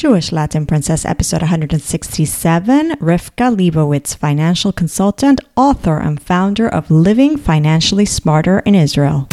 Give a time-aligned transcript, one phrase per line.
[0.00, 2.92] Jewish Latin Princess, episode 167.
[3.02, 9.28] Rivka Leibowitz, financial consultant, author, and founder of Living Financially Smarter in Israel.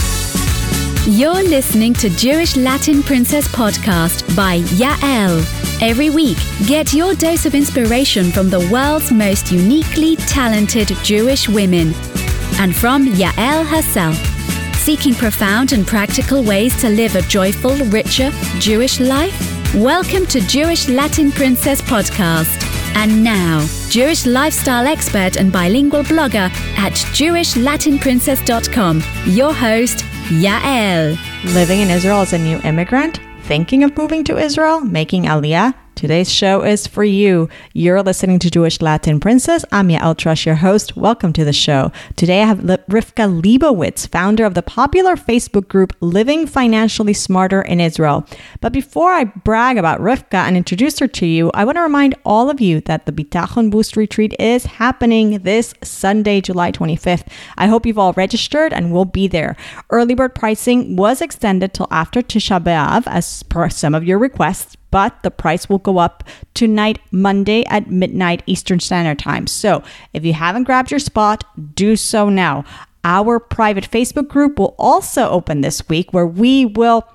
[1.05, 5.39] You're listening to Jewish Latin Princess podcast by Yael.
[5.81, 11.93] Every week, get your dose of inspiration from the world's most uniquely talented Jewish women
[12.59, 14.17] and from Yael herself.
[14.75, 19.56] Seeking profound and practical ways to live a joyful, richer Jewish life?
[19.75, 22.63] Welcome to Jewish Latin Princess Podcast.
[22.95, 31.17] And now, Jewish lifestyle expert and bilingual blogger at JewishLatinPrincess.com, your host, Yael.
[31.53, 33.19] Living in Israel as a new immigrant?
[33.41, 34.79] Thinking of moving to Israel?
[34.79, 35.73] Making Aliyah?
[35.97, 37.49] Today's show is for you.
[37.73, 39.65] You're listening to Jewish Latin Princess.
[39.71, 40.95] I'm Yael Trusch, your host.
[40.95, 41.91] Welcome to the show.
[42.15, 47.81] Today I have Rivka Leibowitz, founder of the popular Facebook group Living Financially Smarter in
[47.81, 48.27] Israel.
[48.61, 52.13] But before I brag about Rivka and introduce her to you, I want to remind
[52.23, 57.27] all of you that the Bitachon Boost Retreat is happening this Sunday, July 25th.
[57.57, 59.55] I hope you've all registered and will be there.
[59.89, 64.76] Early bird pricing was extended till after Tisha B'Av as per some of your requests
[64.91, 69.47] but the price will go up tonight, Monday at midnight Eastern Standard Time.
[69.47, 71.43] So if you haven't grabbed your spot,
[71.75, 72.63] do so now.
[73.03, 77.07] Our private Facebook group will also open this week where we will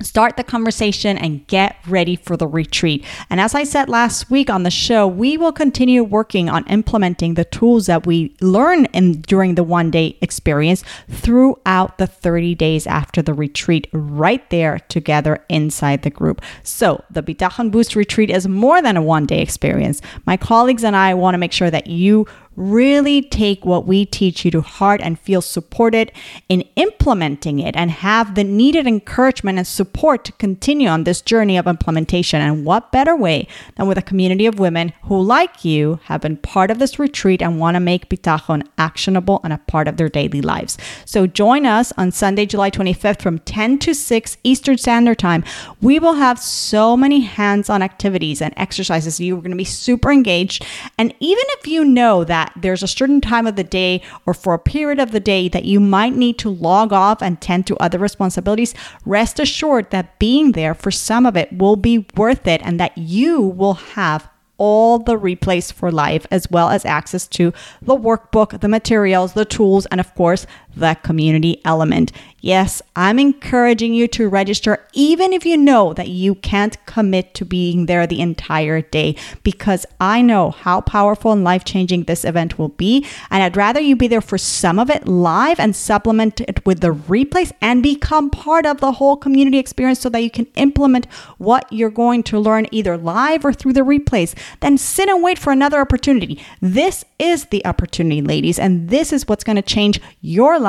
[0.00, 3.04] start the conversation and get ready for the retreat.
[3.30, 7.34] And as I said last week on the show, we will continue working on implementing
[7.34, 12.86] the tools that we learn in during the one day experience throughout the 30 days
[12.86, 16.42] after the retreat right there together inside the group.
[16.62, 20.00] So, the Bitachon Boost retreat is more than a one day experience.
[20.26, 22.26] My colleagues and I want to make sure that you
[22.58, 26.10] really take what we teach you to heart and feel supported
[26.48, 31.56] in implementing it and have the needed encouragement and support to continue on this journey
[31.56, 32.40] of implementation.
[32.40, 36.36] And what better way than with a community of women who, like you, have been
[36.36, 40.08] part of this retreat and want to make bitachon actionable and a part of their
[40.08, 40.76] daily lives.
[41.04, 45.44] So join us on Sunday, July 25th from 10 to 6 Eastern Standard Time.
[45.80, 49.20] We will have so many hands on activities and exercises.
[49.20, 50.66] You're going to be super engaged.
[50.98, 54.54] And even if you know that there's a certain time of the day or for
[54.54, 57.76] a period of the day that you might need to log off and tend to
[57.76, 62.60] other responsibilities, rest assured that being there for some of it will be worth it
[62.64, 64.28] and that you will have
[64.58, 69.44] all the replays for life, as well as access to the workbook, the materials, the
[69.44, 70.46] tools, and of course,
[70.78, 72.12] the community element.
[72.40, 77.44] Yes, I'm encouraging you to register even if you know that you can't commit to
[77.44, 82.56] being there the entire day because I know how powerful and life changing this event
[82.56, 83.04] will be.
[83.30, 86.80] And I'd rather you be there for some of it live and supplement it with
[86.80, 91.06] the replays and become part of the whole community experience so that you can implement
[91.38, 94.38] what you're going to learn either live or through the replays.
[94.60, 96.40] Then sit and wait for another opportunity.
[96.60, 100.67] This is the opportunity, ladies, and this is what's going to change your life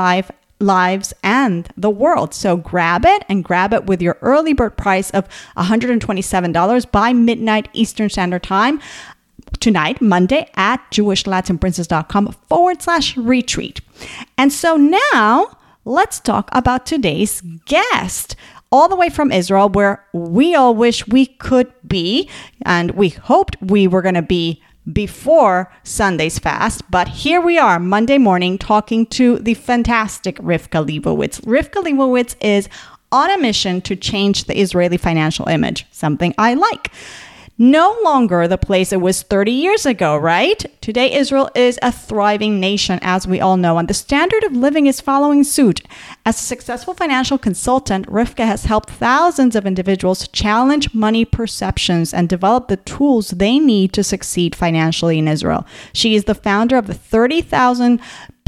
[0.60, 2.34] lives and the world.
[2.34, 5.28] So grab it and grab it with your early bird price of
[5.58, 8.80] $127 by midnight Eastern Standard Time
[9.60, 13.82] tonight, Monday, at jewishlatinprincess.com forward slash retreat.
[14.38, 18.36] And so now let's talk about today's guest.
[18.72, 22.30] All the way from Israel, where we all wish we could be,
[22.64, 24.62] and we hoped we were going to be
[24.92, 31.42] before Sunday's fast, but here we are Monday morning talking to the fantastic Rivka Leibowitz.
[31.42, 32.70] Rivka Leibowitz is
[33.12, 36.92] on a mission to change the Israeli financial image, something I like
[37.62, 40.66] no longer the place it was 30 years ago, right?
[40.82, 44.88] Today, Israel is a thriving nation, as we all know, and the standard of living
[44.88, 45.82] is following suit.
[46.26, 52.30] As a successful financial consultant, Rivka has helped thousands of individuals challenge money perceptions and
[52.30, 55.68] develop the tools they need to succeed financially in Israel.
[55.92, 58.00] She is the founder of the 30,000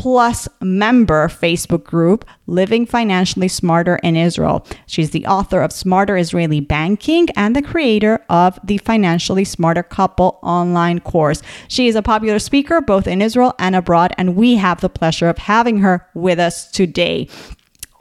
[0.01, 4.65] plus member Facebook group, Living Financially Smarter in Israel.
[4.87, 10.39] She's the author of Smarter Israeli Banking and the creator of the Financially Smarter Couple
[10.41, 11.43] online course.
[11.67, 15.29] She is a popular speaker both in Israel and abroad, and we have the pleasure
[15.29, 17.27] of having her with us today.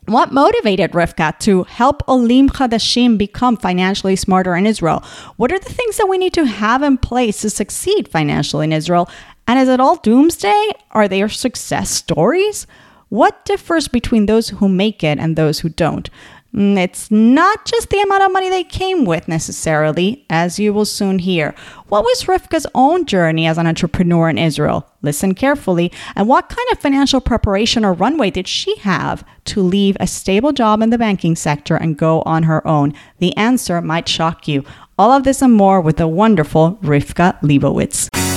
[0.06, 5.04] What motivated Rivka to help Olim Chadashim become financially smarter in Israel?
[5.36, 8.72] What are the things that we need to have in place to succeed financially in
[8.72, 9.08] Israel?
[9.50, 10.70] And is it all doomsday?
[10.92, 12.68] Are there success stories?
[13.08, 16.08] What differs between those who make it and those who don't?
[16.54, 20.84] Mm, it's not just the amount of money they came with necessarily, as you will
[20.84, 21.52] soon hear.
[21.88, 24.88] What was Rivka's own journey as an entrepreneur in Israel?
[25.02, 25.90] Listen carefully.
[26.14, 30.52] And what kind of financial preparation or runway did she have to leave a stable
[30.52, 32.94] job in the banking sector and go on her own?
[33.18, 34.64] The answer might shock you.
[34.96, 38.29] All of this and more with the wonderful Rivka Leibowitz.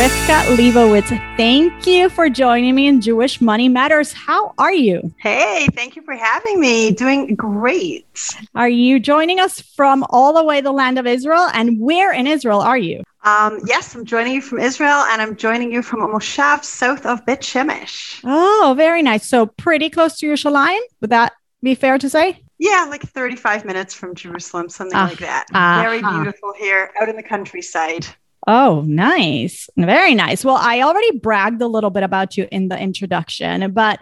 [0.00, 4.14] Rivka Leibowitz, thank you for joining me in Jewish Money Matters.
[4.14, 5.12] How are you?
[5.18, 6.90] Hey, thank you for having me.
[6.90, 8.30] Doing great.
[8.54, 11.50] Are you joining us from all the way the land of Israel?
[11.52, 13.02] And where in Israel are you?
[13.24, 17.04] Um, yes, I'm joining you from Israel and I'm joining you from a moshav south
[17.04, 18.22] of Bet Shemesh.
[18.24, 19.26] Oh, very nice.
[19.26, 20.80] So pretty close to Yerushalayim.
[21.02, 22.42] Would that be fair to say?
[22.58, 25.44] Yeah, like 35 minutes from Jerusalem, something uh, like that.
[25.52, 28.06] Uh, Very beautiful here out in the countryside.
[28.46, 29.68] Oh, nice.
[29.76, 30.44] Very nice.
[30.44, 34.00] Well, I already bragged a little bit about you in the introduction, but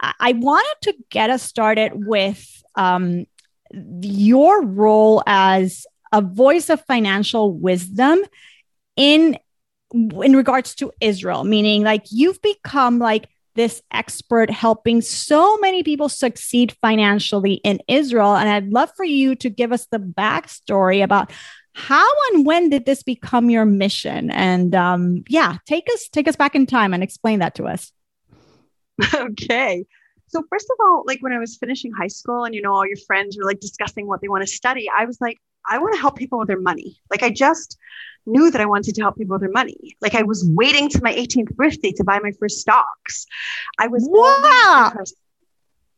[0.00, 3.26] I wanted to get us started with um,
[3.72, 8.20] your role as a voice of financial wisdom
[8.96, 9.38] in
[9.92, 16.08] in regards to Israel, meaning like you've become like this expert helping so many people
[16.08, 18.36] succeed financially in Israel.
[18.36, 21.32] And I'd love for you to give us the backstory about
[21.80, 24.30] how and when did this become your mission?
[24.30, 27.92] And um, yeah take us take us back in time and explain that to us.
[29.14, 29.86] Okay.
[30.26, 32.86] So first of all like when i was finishing high school and you know all
[32.86, 35.36] your friends were like discussing what they want to study i was like
[35.68, 37.00] i want to help people with their money.
[37.10, 37.76] Like i just
[38.26, 39.96] knew that i wanted to help people with their money.
[40.00, 43.26] Like i was waiting to my 18th birthday to buy my first stocks.
[43.78, 44.92] I was wow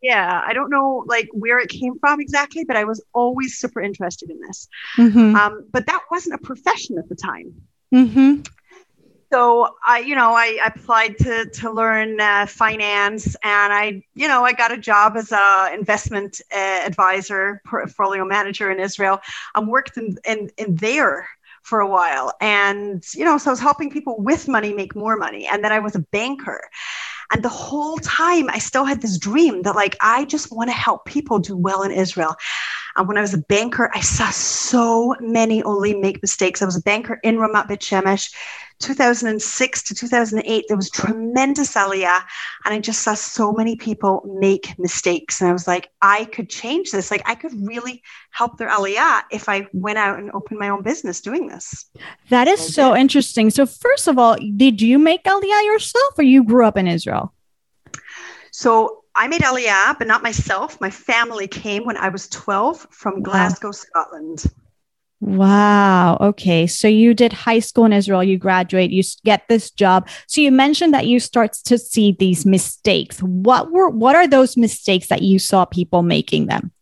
[0.02, 3.80] yeah i don't know like where it came from exactly but i was always super
[3.80, 4.68] interested in this
[4.98, 5.34] mm-hmm.
[5.36, 7.54] um, but that wasn't a profession at the time
[7.94, 8.42] mm-hmm.
[9.32, 14.44] so i you know i, applied to to learn uh, finance and i you know
[14.44, 19.20] i got a job as a investment uh, advisor portfolio manager in israel
[19.54, 21.28] i worked in, in in there
[21.62, 25.16] for a while and you know so i was helping people with money make more
[25.16, 26.68] money and then i was a banker
[27.32, 30.74] and the whole time, I still had this dream that, like, I just want to
[30.74, 32.36] help people do well in Israel.
[32.96, 36.60] And when I was a banker, I saw so many Olim make mistakes.
[36.60, 38.34] I was a banker in Ramat Bet Shemesh.
[38.82, 42.20] 2006 to 2008, there was tremendous aliyah.
[42.64, 45.40] And I just saw so many people make mistakes.
[45.40, 47.10] And I was like, I could change this.
[47.10, 50.82] Like, I could really help their aliyah if I went out and opened my own
[50.82, 51.86] business doing this.
[52.28, 53.50] That is so, so interesting.
[53.50, 57.32] So, first of all, did you make aliyah yourself or you grew up in Israel?
[58.50, 60.80] So, I made aliyah, but not myself.
[60.80, 63.72] My family came when I was 12 from Glasgow, wow.
[63.72, 64.44] Scotland.
[65.22, 66.18] Wow.
[66.20, 66.66] Okay.
[66.66, 70.08] So you did high school in Israel, you graduate, you get this job.
[70.26, 73.22] So you mentioned that you start to see these mistakes.
[73.22, 76.72] What were what are those mistakes that you saw people making them?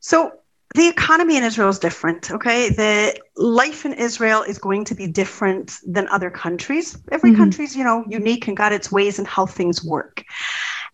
[0.00, 0.32] So
[0.74, 2.30] the economy in Israel is different.
[2.30, 2.68] Okay.
[2.68, 6.98] The life in Israel is going to be different than other countries.
[7.10, 7.40] Every mm-hmm.
[7.40, 10.22] country's, you know, unique and got its ways and how things work.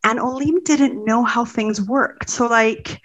[0.05, 2.31] And Olim didn't know how things worked.
[2.31, 3.01] So like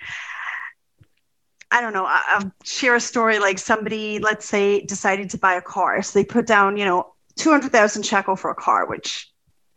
[1.71, 5.61] I don't know, I'll share a story like somebody, let's say, decided to buy a
[5.61, 6.01] car.
[6.01, 9.29] So they put down, you know, 200,000 shekel for a car, which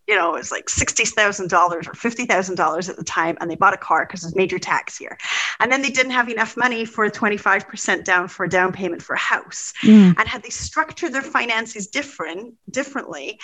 [0.09, 3.37] you know, it was like $60,000 or $50,000 at the time.
[3.41, 5.19] And they bought a car because there's major tax here.
[5.61, 9.03] And then they didn't have enough money for a 25% down for a down payment
[9.03, 9.75] for a house.
[9.83, 10.15] Mm.
[10.19, 13.39] And had they structured their finances different, differently,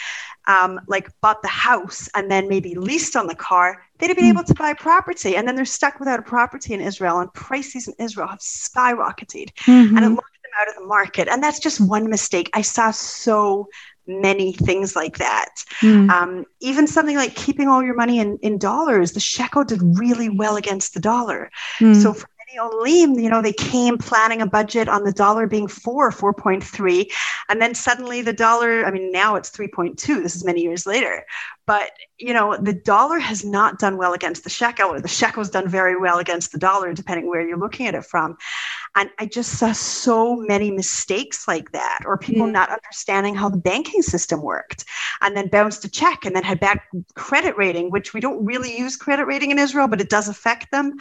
[0.49, 4.27] um, like bought the house and then maybe leased on the car, they'd have been
[4.27, 4.31] mm.
[4.31, 5.37] able to buy property.
[5.37, 7.21] And then they're stuck without a property in Israel.
[7.21, 9.53] And prices in Israel have skyrocketed.
[9.67, 9.99] Mm-hmm.
[9.99, 11.29] And it locked them out of the market.
[11.29, 12.49] And that's just one mistake.
[12.55, 13.69] I saw so
[14.07, 15.55] many things like that.
[15.81, 16.11] Mm.
[16.11, 20.29] Um, even something like keeping all your money in, in dollars, the shekel did really
[20.29, 21.51] well against the dollar.
[21.79, 22.01] Mm.
[22.01, 26.11] So for Olim, you know, they came planning a budget on the dollar being four,
[26.11, 27.11] 4.3.
[27.49, 29.97] And then suddenly the dollar, I mean, now it's 3.2.
[30.23, 31.25] This is many years later.
[31.67, 35.49] But, you know, the dollar has not done well against the shekel, or the shekel's
[35.49, 38.37] done very well against the dollar, depending where you're looking at it from.
[38.95, 42.53] And I just saw so many mistakes like that, or people mm.
[42.53, 44.85] not understanding how the banking system worked,
[45.23, 46.81] and then bounced a check and then had bad
[47.15, 50.71] credit rating, which we don't really use credit rating in Israel, but it does affect
[50.71, 50.99] them.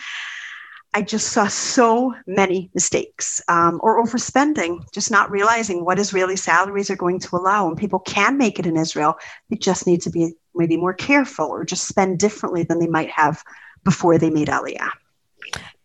[0.96, 6.92] I just saw so many mistakes um, or overspending, just not realizing what Israeli salaries
[6.92, 7.68] are going to allow.
[7.68, 9.18] And people can make it in Israel.
[9.50, 13.10] They just need to be maybe more careful or just spend differently than they might
[13.10, 13.44] have
[13.84, 14.90] before they made Aliyah.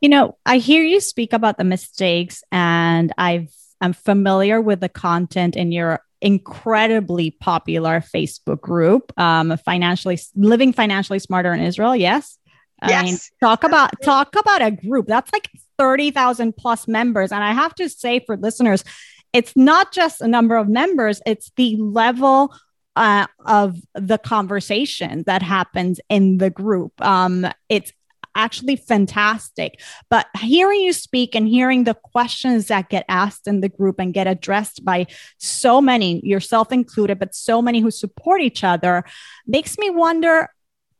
[0.00, 4.88] You know, I hear you speak about the mistakes, and I've I'm familiar with the
[4.88, 11.96] content in your incredibly popular Facebook group, um, financially living financially smarter in Israel.
[11.96, 12.38] Yes.
[12.82, 13.00] Yes.
[13.00, 17.32] I mean, talk about talk about a group that's like 30,000 plus members.
[17.32, 18.84] And I have to say for listeners,
[19.32, 22.54] it's not just a number of members, it's the level
[22.96, 26.92] uh, of the conversation that happens in the group.
[27.00, 27.92] Um, it's
[28.34, 29.80] actually fantastic.
[30.08, 34.14] But hearing you speak and hearing the questions that get asked in the group and
[34.14, 35.06] get addressed by
[35.38, 39.04] so many, yourself included, but so many who support each other,
[39.46, 40.48] makes me wonder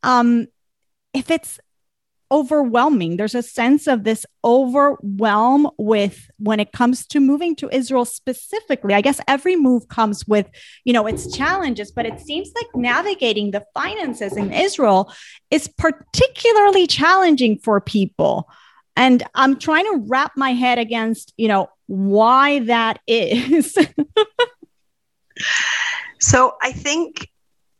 [0.03, 0.47] um,
[1.13, 1.59] if it's
[2.31, 3.17] overwhelming.
[3.17, 8.93] There's a sense of this overwhelm with when it comes to moving to Israel specifically.
[8.93, 10.47] I guess every move comes with,
[10.85, 15.11] you know, its challenges, but it seems like navigating the finances in Israel
[15.51, 18.49] is particularly challenging for people.
[18.95, 23.77] And I'm trying to wrap my head against, you know, why that is.
[26.19, 27.29] so I think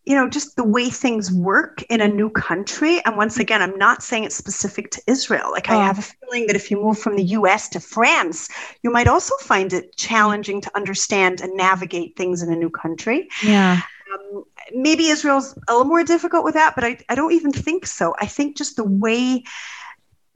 [0.10, 3.00] you know, just the way things work in a new country.
[3.06, 5.51] And once again, I'm not saying it's specific to Israel.
[5.51, 5.78] Like, oh.
[5.78, 8.50] I have a feeling that if you move from the US to France,
[8.82, 13.30] you might also find it challenging to understand and navigate things in a new country.
[13.44, 13.82] Yeah.
[14.12, 17.86] Um, maybe Israel's a little more difficult with that, but I, I don't even think
[17.86, 18.16] so.
[18.20, 19.44] I think just the way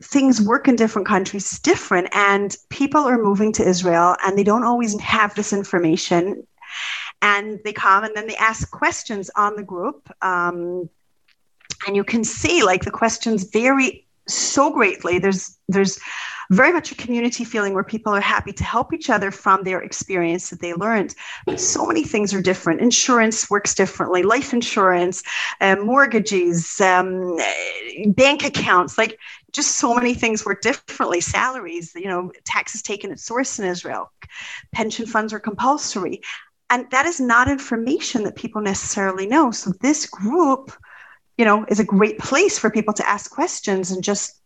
[0.03, 4.43] things work in different countries is different and people are moving to Israel and they
[4.43, 6.45] don't always have this information
[7.23, 10.89] and they come and then they ask questions on the group um,
[11.87, 15.19] and you can see like the questions vary so greatly.
[15.19, 15.99] There's there's
[16.51, 19.81] very much a community feeling where people are happy to help each other from their
[19.81, 21.15] experience that they learned.
[21.45, 22.81] But so many things are different.
[22.81, 24.23] Insurance works differently.
[24.23, 25.23] Life insurance
[25.61, 27.37] uh, mortgages um,
[28.07, 29.17] bank accounts like
[29.51, 31.21] just so many things work differently.
[31.21, 34.11] Salaries you know taxes taken at source in israel.
[34.73, 36.21] Pension funds are compulsory
[36.69, 39.51] and that is not information that people necessarily know.
[39.51, 40.71] So this group
[41.37, 44.39] you know is a great place for people to ask questions and just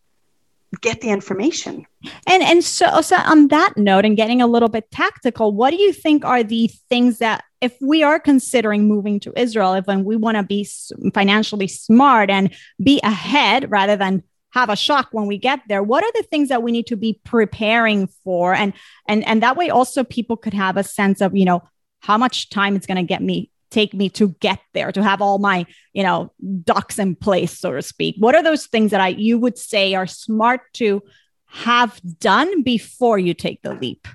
[0.82, 1.86] get the information.
[2.26, 5.78] And and so, so on that note and getting a little bit tactical what do
[5.78, 10.04] you think are the things that if we are considering moving to israel if when
[10.04, 10.68] we want to be
[11.14, 14.22] financially smart and be ahead rather than
[14.52, 16.98] have a shock when we get there what are the things that we need to
[16.98, 18.54] be preparing for?
[18.54, 18.74] And
[19.08, 21.64] and and that way also people could have a sense of you know
[22.00, 25.22] how much time it's going to get me take me to get there to have
[25.22, 26.32] all my you know
[26.64, 29.94] ducks in place so to speak what are those things that i you would say
[29.94, 31.02] are smart to
[31.48, 34.08] have done before you take the leap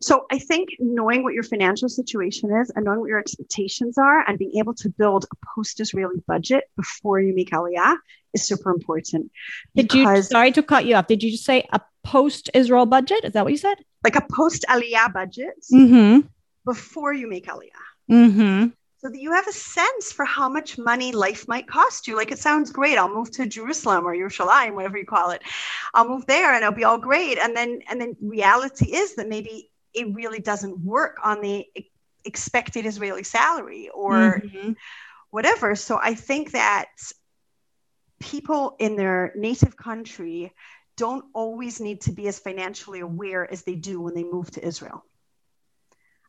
[0.00, 4.26] so I think knowing what your financial situation is and knowing what your expectations are
[4.26, 7.96] and being able to build a post-Israeli budget before you make Aliyah
[8.32, 9.30] is super important.
[9.74, 11.06] Did you sorry to cut you off?
[11.06, 13.24] Did you just say a post-Israel budget?
[13.24, 13.76] Is that what you said?
[14.02, 15.64] Like a post-Aliyah budget.
[15.72, 16.26] Mm-hmm
[16.64, 17.86] before you make Aliyah.
[18.10, 18.68] Mm-hmm.
[18.98, 22.16] So that you have a sense for how much money life might cost you.
[22.16, 22.98] Like it sounds great.
[22.98, 25.42] I'll move to Jerusalem or Yerushalayim, whatever you call it.
[25.94, 27.38] I'll move there and it'll be all great.
[27.38, 31.66] And then and then reality is that maybe it really doesn't work on the
[32.24, 34.72] expected Israeli salary or mm-hmm.
[35.30, 35.74] whatever.
[35.76, 36.88] So I think that
[38.20, 40.52] people in their native country
[41.00, 44.62] don't always need to be as financially aware as they do when they move to
[44.62, 45.02] Israel.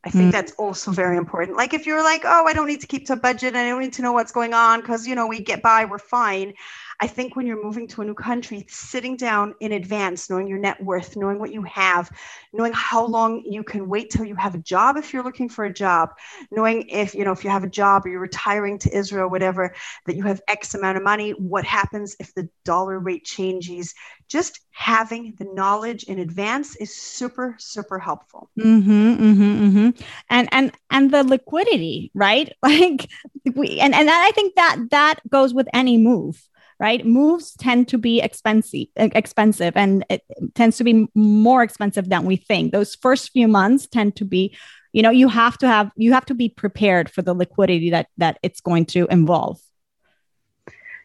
[0.01, 0.31] I think mm.
[0.31, 1.57] that's also very important.
[1.57, 3.67] Like if you're like, oh, I don't need to keep to a budget and I
[3.67, 6.53] don't need to know what's going on because you know we get by, we're fine.
[7.01, 10.59] I think when you're moving to a new country, sitting down in advance, knowing your
[10.59, 12.11] net worth, knowing what you have,
[12.53, 15.65] knowing how long you can wait till you have a job if you're looking for
[15.65, 16.11] a job,
[16.51, 19.73] knowing if you know if you have a job or you're retiring to Israel, whatever,
[20.05, 23.95] that you have X amount of money, what happens if the dollar rate changes.
[24.27, 28.49] Just having the knowledge in advance is super, super helpful.
[28.57, 30.03] Mm-hmm, mm-hmm, mm-hmm.
[30.29, 32.53] And and and the liquidity, right?
[32.63, 33.09] Like
[33.55, 36.47] we and, and I think that that goes with any move
[36.81, 37.05] right?
[37.05, 40.23] Moves tend to be expensive, expensive, and it
[40.55, 42.71] tends to be more expensive than we think.
[42.71, 44.57] Those first few months tend to be,
[44.91, 48.07] you know, you have to have you have to be prepared for the liquidity that
[48.17, 49.59] that it's going to involve.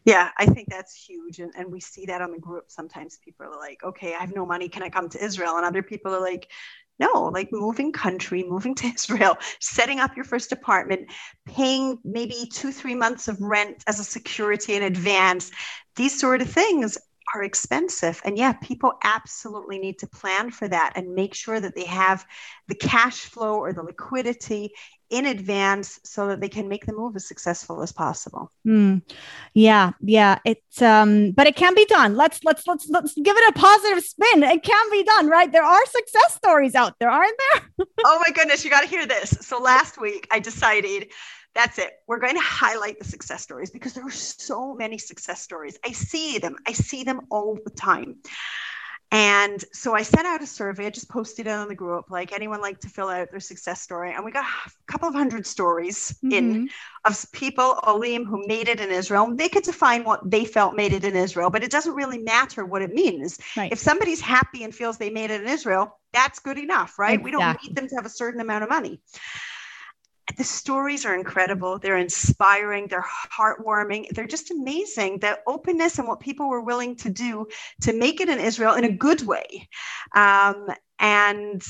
[0.07, 1.41] Yeah, I think that's huge.
[1.41, 2.65] And, and we see that on the group.
[2.69, 4.69] Sometimes people are like, okay, I have no money.
[4.69, 5.57] Can I come to Israel?
[5.57, 6.49] And other people are like,
[6.99, 11.11] no, like moving country, moving to Israel, setting up your first apartment,
[11.47, 15.51] paying maybe two, three months of rent as a security in advance.
[15.97, 16.99] These sort of things
[17.35, 18.21] are expensive.
[18.25, 22.25] And yeah, people absolutely need to plan for that and make sure that they have
[22.69, 24.73] the cash flow or the liquidity
[25.09, 28.51] in advance so that they can make the move as successful as possible.
[28.67, 29.03] Mm.
[29.55, 30.39] Yeah, yeah.
[30.45, 32.17] It's um, but it can be done.
[32.17, 34.43] Let's let's let's let's give it a positive spin.
[34.43, 35.51] It can be done, right?
[35.51, 37.87] There are success stories out there, aren't there?
[38.05, 39.31] oh my goodness, you got to hear this.
[39.41, 41.09] So last week I decided
[41.57, 41.91] that's it.
[42.07, 45.79] We're going to highlight the success stories because there are so many success stories.
[45.85, 46.57] I see them.
[46.67, 48.17] I see them all the time.
[49.11, 50.87] And so I sent out a survey.
[50.87, 52.11] I just posted it on the group.
[52.11, 55.15] Like anyone like to fill out their success story, and we got a couple of
[55.15, 56.33] hundred stories mm-hmm.
[56.33, 56.69] in
[57.05, 59.33] of people Olim who made it in Israel.
[59.35, 62.67] They could define what they felt made it in Israel, but it doesn't really matter
[62.67, 63.39] what it means.
[63.57, 63.73] Right.
[63.73, 67.15] If somebody's happy and feels they made it in Israel, that's good enough, right?
[67.15, 67.25] Exactly.
[67.25, 69.01] We don't need them to have a certain amount of money
[70.37, 71.79] the stories are incredible.
[71.79, 72.89] They're inspiring.
[72.89, 74.11] They're heartwarming.
[74.11, 75.21] They're just amazing.
[75.21, 77.47] The openness and what people were willing to do
[77.83, 79.69] to make it in Israel in a good way.
[80.15, 80.67] Um,
[80.99, 81.63] and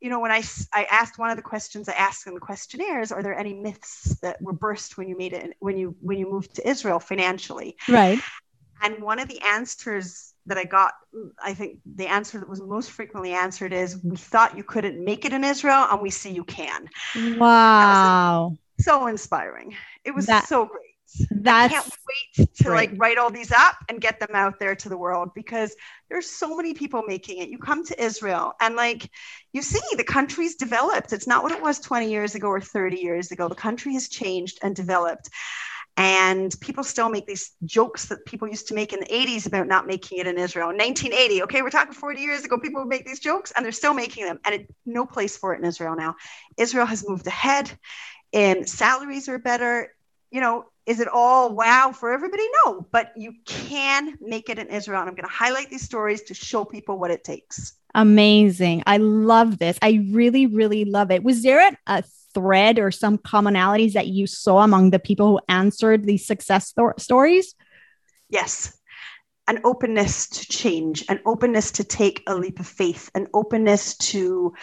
[0.00, 0.42] you know, when I,
[0.72, 4.18] I asked one of the questions I asked in the questionnaires, are there any myths
[4.20, 7.76] that were burst when you made it when you when you moved to Israel financially?
[7.88, 8.18] Right.
[8.82, 10.94] And one of the answers that I got,
[11.42, 15.24] I think the answer that was most frequently answered is we thought you couldn't make
[15.24, 16.88] it in Israel and we see you can.
[17.38, 18.56] Wow.
[18.80, 19.76] So inspiring.
[20.04, 20.80] It was that, so great.
[21.30, 21.96] That's I can't
[22.38, 22.90] wait to great.
[22.90, 25.76] like write all these up and get them out there to the world because
[26.08, 27.50] there's so many people making it.
[27.50, 29.10] You come to Israel and like
[29.52, 31.12] you see the country's developed.
[31.12, 33.48] It's not what it was 20 years ago or 30 years ago.
[33.48, 35.28] The country has changed and developed.
[35.96, 39.66] And people still make these jokes that people used to make in the 80s about
[39.66, 40.68] not making it in Israel.
[40.68, 43.92] 1980, okay, we're talking 40 years ago, people would make these jokes and they're still
[43.92, 44.38] making them.
[44.46, 46.16] And it, no place for it in Israel now.
[46.56, 47.70] Israel has moved ahead
[48.32, 49.94] and salaries are better.
[50.30, 52.44] You know, is it all wow for everybody?
[52.64, 55.00] No, but you can make it in Israel.
[55.00, 57.74] And I'm going to highlight these stories to show people what it takes.
[57.94, 58.82] Amazing.
[58.86, 59.78] I love this.
[59.82, 61.22] I really, really love it.
[61.22, 62.02] Was there a, a
[62.34, 66.98] thread or some commonalities that you saw among the people who answered these success th-
[66.98, 67.54] stories?
[68.28, 68.76] Yes.
[69.48, 74.54] An openness to change, an openness to take a leap of faith, an openness to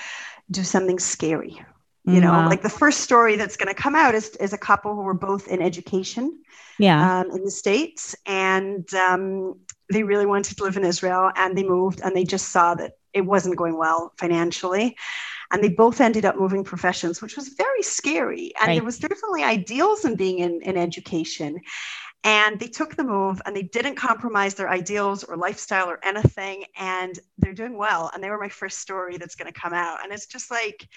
[0.50, 1.60] do something scary.
[2.06, 2.50] You know, wow.
[2.50, 5.14] like the first story that's going to come out is, is a couple who were
[5.14, 6.42] both in education
[6.80, 7.20] yeah.
[7.20, 8.16] Um, in the States.
[8.26, 9.60] And um,
[9.92, 12.94] they really wanted to live in Israel and they moved and they just saw that
[13.14, 14.98] it wasn't going well financially
[15.52, 18.52] and they both ended up moving professions, which was very scary.
[18.60, 18.76] And right.
[18.76, 21.60] there was definitely ideals in being in, in education.
[22.24, 26.66] And they took the move and they didn't compromise their ideals or lifestyle or anything.
[26.78, 28.12] And they're doing well.
[28.14, 30.04] And they were my first story that's going to come out.
[30.04, 30.88] And it's just like,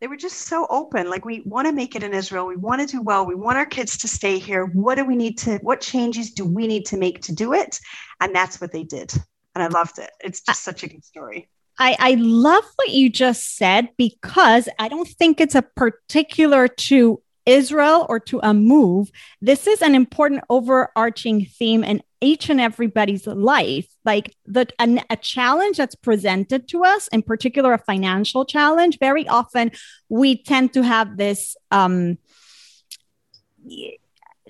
[0.00, 1.08] they were just so open.
[1.08, 2.46] Like, we want to make it in Israel.
[2.46, 3.24] We want to do well.
[3.24, 4.66] We want our kids to stay here.
[4.66, 7.80] What do we need to, what changes do we need to make to do it?
[8.20, 9.12] And that's what they did.
[9.54, 10.10] And I loved it.
[10.20, 11.48] It's uh, just such a good story.
[11.78, 17.22] I, I love what you just said because I don't think it's a particular to
[17.44, 19.10] Israel or to a move.
[19.40, 23.86] This is an important overarching theme in each and everybody's life.
[24.04, 29.28] Like the a, a challenge that's presented to us, in particular a financial challenge, very
[29.28, 29.70] often
[30.08, 32.18] we tend to have this um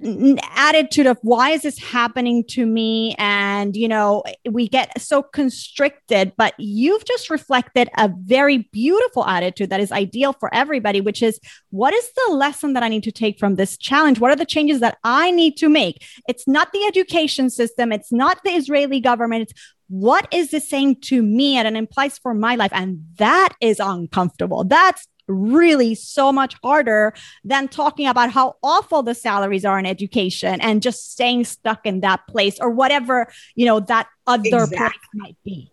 [0.03, 3.15] attitude of why is this happening to me?
[3.19, 9.71] And you know we get so constricted but you've just reflected a very beautiful attitude
[9.71, 13.13] that is ideal for everybody which is what is the lesson that i need to
[13.13, 14.21] take from this challenge?
[14.21, 16.05] What are the changes that i need to make?
[16.29, 17.93] It's not the education system.
[17.93, 19.43] It's not the israeli government.
[19.43, 22.73] It's what is this saying to me and it implies for my life?
[22.75, 24.65] And that is uncomfortable.
[24.65, 30.61] That's really so much harder than talking about how awful the salaries are in education
[30.61, 34.77] and just staying stuck in that place or whatever, you know, that other exactly.
[34.77, 35.73] place might be.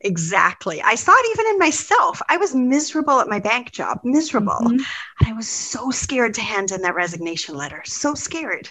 [0.00, 0.82] Exactly.
[0.82, 2.20] I saw it even in myself.
[2.28, 4.52] I was miserable at my bank job, miserable.
[4.52, 4.72] Mm-hmm.
[5.20, 8.70] And I was so scared to hand in that resignation letter, so scared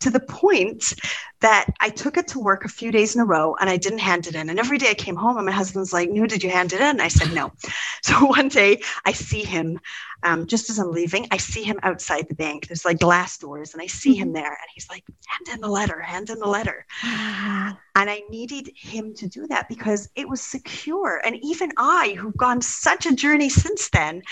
[0.00, 0.94] to the point
[1.40, 3.98] that I took it to work a few days in a row and I didn't
[3.98, 4.48] hand it in.
[4.48, 6.80] And every day I came home and my husband's like, No, did you hand it
[6.80, 6.86] in?
[6.86, 7.52] And I said, No.
[8.04, 9.78] So one day I see him
[10.24, 12.66] um, just as I'm leaving, I see him outside the bank.
[12.66, 14.34] There's like glass doors and I see him mm-hmm.
[14.34, 16.84] there and he's like, Hand in the letter, hand in the letter.
[17.04, 21.20] and I needed him to do that because it was secure.
[21.24, 24.22] And even I, who've gone such a journey since then,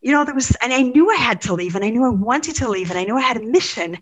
[0.00, 2.10] you know, there was, and I knew I had to leave and I knew I
[2.10, 3.98] wanted to leave and I knew I had a mission.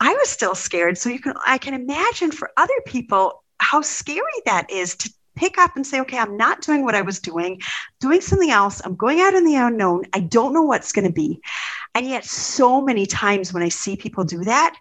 [0.00, 0.98] I was still scared.
[0.98, 5.56] So you can, I can imagine for other people how scary that is to pick
[5.56, 7.60] up and say, okay, I'm not doing what I was doing,
[8.00, 8.82] doing something else.
[8.84, 10.04] I'm going out in the unknown.
[10.12, 11.40] I don't know what's going to be.
[11.94, 14.76] And yet, so many times when I see people do that,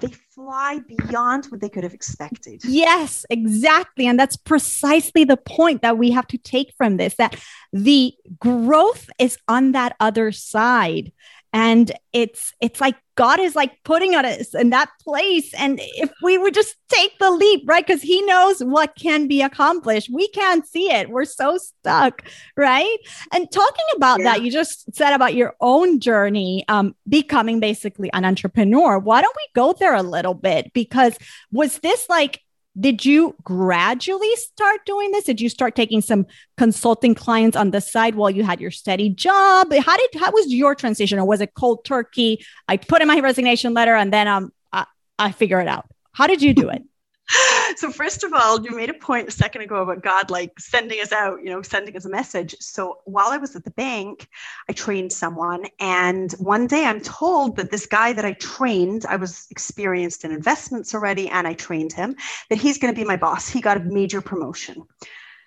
[0.00, 2.62] they fly beyond what they could have expected.
[2.64, 4.06] Yes, exactly.
[4.06, 7.36] And that's precisely the point that we have to take from this that
[7.72, 11.12] the growth is on that other side
[11.54, 15.54] and it's it's like god is like putting us in that place.
[15.54, 17.86] And if we would just take the leap right?
[17.86, 20.10] Because he knows what can be accomplished.
[20.12, 21.08] We can't see it.
[21.08, 22.22] We're so stuck
[22.56, 22.98] right?
[23.32, 24.24] And talking about yeah.
[24.24, 28.98] that you just said about your own journey um, becoming basically an entrepreneur.
[28.98, 30.72] Why don't we go there a little bit?
[30.72, 31.16] Because
[31.52, 32.40] was this like
[32.78, 35.24] did you gradually start doing this?
[35.24, 39.10] Did you start taking some consulting clients on the side while you had your steady
[39.10, 39.72] job?
[39.72, 42.44] How did how was your transition, or was it cold turkey?
[42.68, 44.86] I put in my resignation letter and then um I,
[45.18, 45.86] I figure it out.
[46.12, 46.82] How did you do it?
[47.76, 51.00] so first of all you made a point a second ago about god like sending
[51.00, 52.54] us out you know sending us a message.
[52.60, 54.28] So while i was at the bank
[54.68, 59.16] i trained someone and one day i'm told that this guy that i trained i
[59.16, 62.14] was experienced in investments already and i trained him
[62.50, 63.48] that he's going to be my boss.
[63.48, 64.82] He got a major promotion.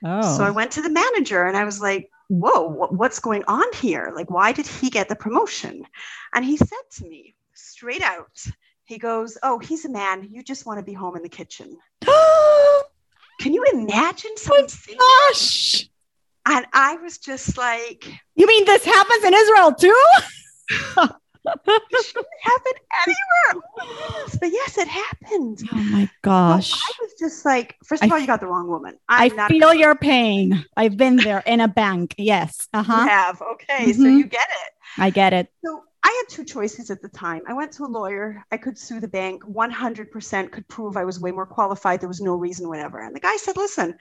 [0.05, 0.37] Oh.
[0.37, 4.11] so i went to the manager and i was like whoa what's going on here?
[4.15, 5.85] Like why did he get the promotion?
[6.33, 8.45] And he said to me straight out
[8.87, 10.27] he goes, Oh, he's a man.
[10.31, 11.77] You just want to be home in the kitchen.
[13.39, 15.89] Can you imagine someone saying Gosh.
[16.47, 20.03] And I was just like, You mean this happens in Israel too?
[21.67, 22.71] it shouldn't happen
[23.05, 23.63] anywhere.
[24.39, 25.61] But yes, it happened.
[25.71, 26.73] Oh my gosh.
[26.73, 28.97] I was just like, first of I, all, you got the wrong woman.
[29.09, 30.65] I'm i feel your pain.
[30.75, 32.15] I've been there in a bank.
[32.17, 32.67] Yes.
[32.73, 33.01] Uh-huh.
[33.01, 33.41] You have.
[33.41, 33.91] Okay.
[33.91, 34.01] Mm-hmm.
[34.01, 34.73] So you get it.
[34.97, 35.49] I get it.
[35.63, 37.41] So I had two choices at the time.
[37.49, 38.41] I went to a lawyer.
[38.49, 39.43] I could sue the bank.
[39.43, 41.99] 100% could prove I was way more qualified.
[41.99, 42.99] There was no reason, whatever.
[42.99, 43.93] And the guy said, listen,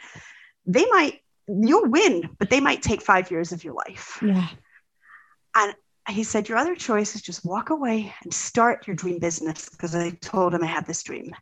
[0.66, 4.20] they might, you'll win, but they might take five years of your life.
[4.22, 4.46] Yeah.
[5.56, 5.74] And
[6.08, 9.96] he said, Your other choice is just walk away and start your dream business because
[9.96, 11.34] I told him I had this dream.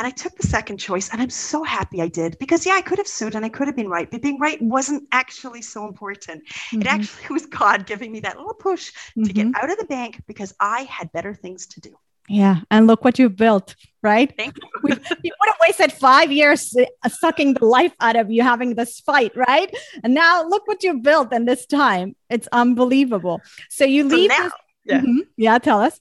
[0.00, 2.80] And I took the second choice, and I'm so happy I did because, yeah, I
[2.80, 5.86] could have sued and I could have been right, but being right wasn't actually so
[5.86, 6.42] important.
[6.48, 6.80] Mm-hmm.
[6.80, 9.24] It actually was God giving me that little push mm-hmm.
[9.24, 9.62] to get mm-hmm.
[9.62, 11.94] out of the bank because I had better things to do.
[12.30, 12.60] Yeah.
[12.70, 14.34] And look what you've built, right?
[14.38, 14.70] Thank you.
[14.82, 18.76] we, you would have wasted five years uh, sucking the life out of you having
[18.76, 19.70] this fight, right?
[20.02, 22.16] And now look what you built in this time.
[22.30, 23.42] It's unbelievable.
[23.68, 24.30] So you leave.
[24.30, 24.52] Now, this-
[24.86, 25.00] yeah.
[25.00, 25.18] Mm-hmm.
[25.36, 25.58] yeah.
[25.58, 26.00] Tell us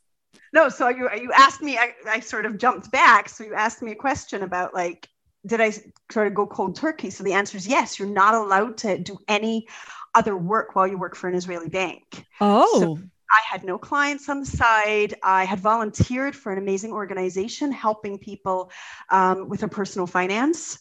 [0.53, 3.81] no so you you asked me I, I sort of jumped back so you asked
[3.81, 5.07] me a question about like
[5.45, 5.71] did i
[6.12, 9.17] sort of go cold turkey so the answer is yes you're not allowed to do
[9.27, 9.67] any
[10.15, 12.99] other work while you work for an israeli bank oh so
[13.31, 15.13] I had no clients on the side.
[15.21, 18.71] I had volunteered for an amazing organization helping people
[19.12, 20.79] um, with their personal finance.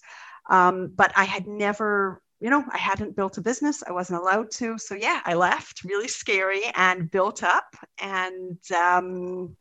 [0.48, 3.82] Um, but I had never you know, I hadn't built a business.
[3.86, 4.78] I wasn't allowed to.
[4.78, 7.74] So yeah, I left really scary and built up.
[8.00, 9.56] And um,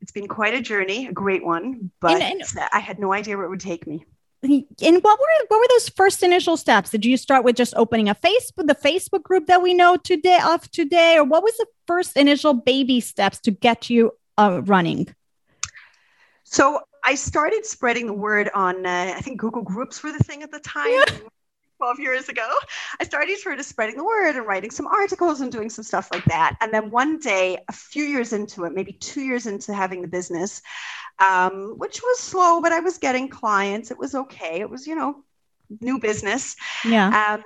[0.00, 3.36] it's been quite a journey, a great one, but and, and, I had no idea
[3.36, 4.04] where it would take me.
[4.40, 4.62] And
[5.02, 6.90] what were what were those first initial steps?
[6.90, 10.38] Did you start with just opening a Facebook, the Facebook group that we know today
[10.44, 15.12] of today, or what was the first initial baby steps to get you uh, running?
[16.44, 18.86] So I started spreading the word on.
[18.86, 20.92] Uh, I think Google Groups were the thing at the time.
[20.92, 21.18] Yeah.
[21.78, 22.48] 12 years ago,
[23.00, 26.08] I started sort of spreading the word and writing some articles and doing some stuff
[26.12, 26.56] like that.
[26.60, 30.08] And then one day, a few years into it, maybe two years into having the
[30.08, 30.60] business,
[31.18, 33.90] um, which was slow, but I was getting clients.
[33.90, 34.60] It was okay.
[34.60, 35.24] It was, you know,
[35.80, 36.56] new business.
[36.84, 37.36] Yeah.
[37.36, 37.44] Um,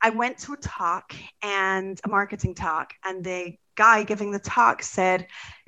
[0.00, 4.82] I went to a talk and a marketing talk, and the guy giving the talk
[4.82, 5.26] said,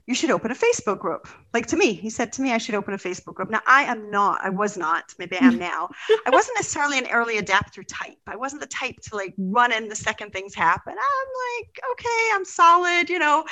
[0.08, 1.28] you should open a Facebook group.
[1.52, 3.50] Like to me, he said to me, I should open a Facebook group.
[3.50, 5.90] Now, I am not, I was not, maybe I am now.
[6.26, 8.16] I wasn't necessarily an early adapter type.
[8.26, 10.94] I wasn't the type to like run in the second things happen.
[10.94, 13.44] I'm like, okay, I'm solid, you know.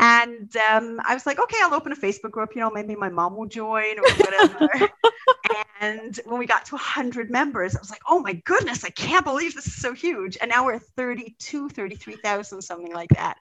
[0.00, 2.50] And um, I was like, okay, I'll open a Facebook group.
[2.56, 4.90] You know, maybe my mom will join or whatever.
[5.80, 9.24] and when we got to 100 members, I was like, oh my goodness, I can't
[9.24, 10.38] believe this is so huge.
[10.40, 13.38] And now we're 32, 33,000, something like that.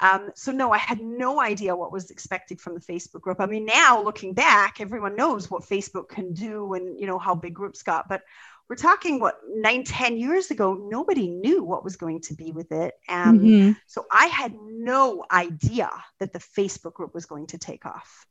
[0.00, 3.40] Um, so no, I had no idea what was expected from the Facebook group.
[3.40, 7.34] I mean, now looking back, everyone knows what Facebook can do and you know how
[7.34, 8.22] big groups got, but
[8.68, 12.70] we're talking what nine, ten years ago, nobody knew what was going to be with
[12.70, 12.94] it.
[13.08, 13.72] And mm-hmm.
[13.86, 18.26] so I had no idea that the Facebook group was going to take off.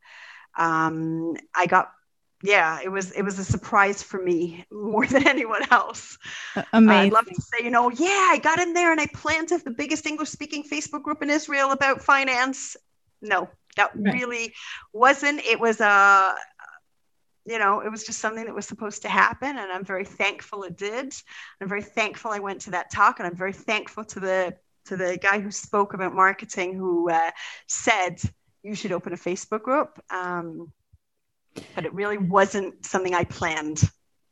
[0.55, 1.91] Um, I got
[2.43, 6.17] yeah, it was it was a surprise for me more than anyone else.
[6.73, 6.89] Amazing.
[6.89, 9.63] Uh, I'd love to say, you know, yeah, I got in there and I planted
[9.63, 12.77] the biggest English speaking Facebook group in Israel about finance.
[13.21, 14.13] No, that right.
[14.13, 14.53] really
[14.93, 15.41] wasn't.
[15.45, 16.35] It was a
[17.47, 19.57] you know, it was just something that was supposed to happen.
[19.57, 21.13] And I'm very thankful it did.
[21.61, 23.19] I'm very thankful I went to that talk.
[23.19, 27.31] And I'm very thankful to the to the guy who spoke about marketing who uh,
[27.67, 28.21] said
[28.63, 29.99] you should open a Facebook group.
[30.09, 30.71] Um,
[31.75, 33.83] but it really wasn't something I planned.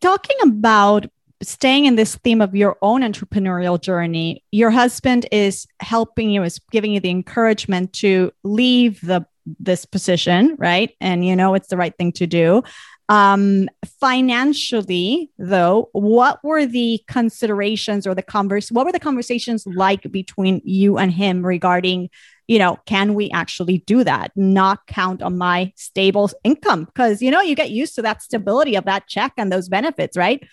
[0.01, 1.05] Talking about
[1.41, 6.59] staying in this theme of your own entrepreneurial journey, your husband is helping you, is
[6.71, 9.25] giving you the encouragement to leave the
[9.59, 10.95] this position, right?
[10.99, 12.63] And you know it's the right thing to do.
[13.07, 18.71] Um, financially, though, what were the considerations or the converse?
[18.71, 22.09] What were the conversations like between you and him regarding,
[22.47, 24.31] you know, can we actually do that?
[24.35, 28.75] Not count on my stable income because you know you get used to that stability
[28.75, 30.45] of that check and those benefits, right?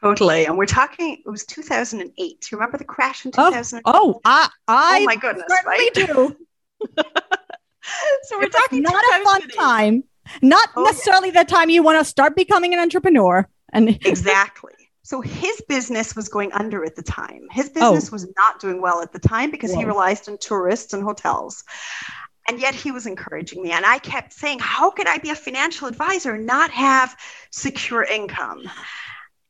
[0.00, 0.46] Totally.
[0.46, 2.12] And we're talking, it was 2008.
[2.16, 3.82] Do you remember the crash in 2008?
[3.84, 5.94] Oh, oh I, I oh my goodness, right?
[5.94, 6.36] do.
[8.24, 10.04] so we're talking not a fun time
[10.40, 11.42] not oh, necessarily yeah.
[11.42, 14.71] the time you want to start becoming an entrepreneur and exactly
[15.02, 18.12] so his business was going under at the time his business oh.
[18.12, 21.64] was not doing well at the time because he relied on tourists and hotels
[22.48, 25.34] and yet he was encouraging me and i kept saying how could i be a
[25.34, 27.16] financial advisor and not have
[27.50, 28.62] secure income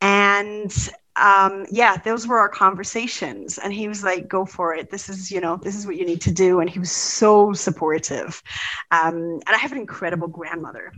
[0.01, 3.57] and um, yeah, those were our conversations.
[3.57, 4.89] And he was like, go for it.
[4.89, 6.59] This is, you know, this is what you need to do.
[6.59, 8.41] And he was so supportive.
[8.91, 10.91] Um, and I have an incredible grandmother.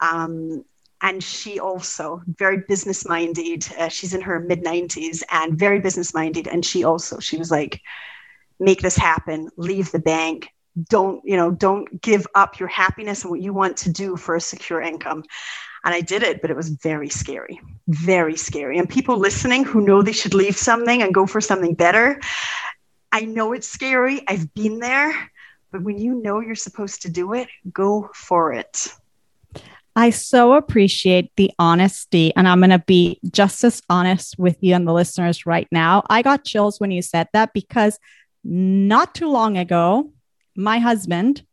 [0.00, 0.64] Um,
[1.02, 3.66] and she also very business minded.
[3.78, 6.46] Uh, she's in her mid 90s and very business minded.
[6.46, 7.80] And she also, she was like,
[8.58, 10.48] make this happen, leave the bank,
[10.88, 14.36] don't you know don't give up your happiness and what you want to do for
[14.36, 15.24] a secure income
[15.84, 18.78] and I did it, but it was very scary, very scary.
[18.78, 22.20] And people listening who know they should leave something and go for something better,
[23.12, 24.22] I know it's scary.
[24.28, 25.30] I've been there,
[25.72, 28.88] but when you know you're supposed to do it, go for it.
[29.96, 34.74] I so appreciate the honesty, and I'm going to be just as honest with you
[34.74, 36.04] and the listeners right now.
[36.08, 37.98] I got chills when you said that because
[38.44, 40.12] not too long ago,
[40.56, 41.44] my husband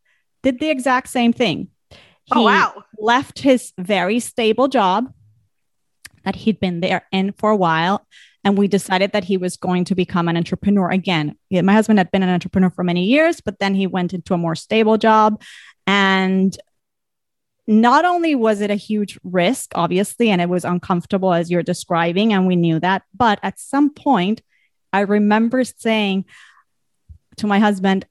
[0.44, 1.70] did the exact same thing.
[1.92, 1.96] Oh,
[2.36, 2.84] he oh, wow.
[3.00, 5.12] left his very stable job
[6.24, 8.06] that he'd been there in for a while.
[8.44, 11.36] And we decided that he was going to become an entrepreneur again.
[11.52, 14.38] My husband had been an entrepreneur for many years, but then he went into a
[14.38, 15.42] more stable job.
[15.86, 16.58] And
[17.68, 22.34] not only was it a huge risk, obviously, and it was uncomfortable as you're describing,
[22.34, 24.42] and we knew that, but at some point,
[24.94, 26.26] I remember saying
[27.38, 28.06] to my husband,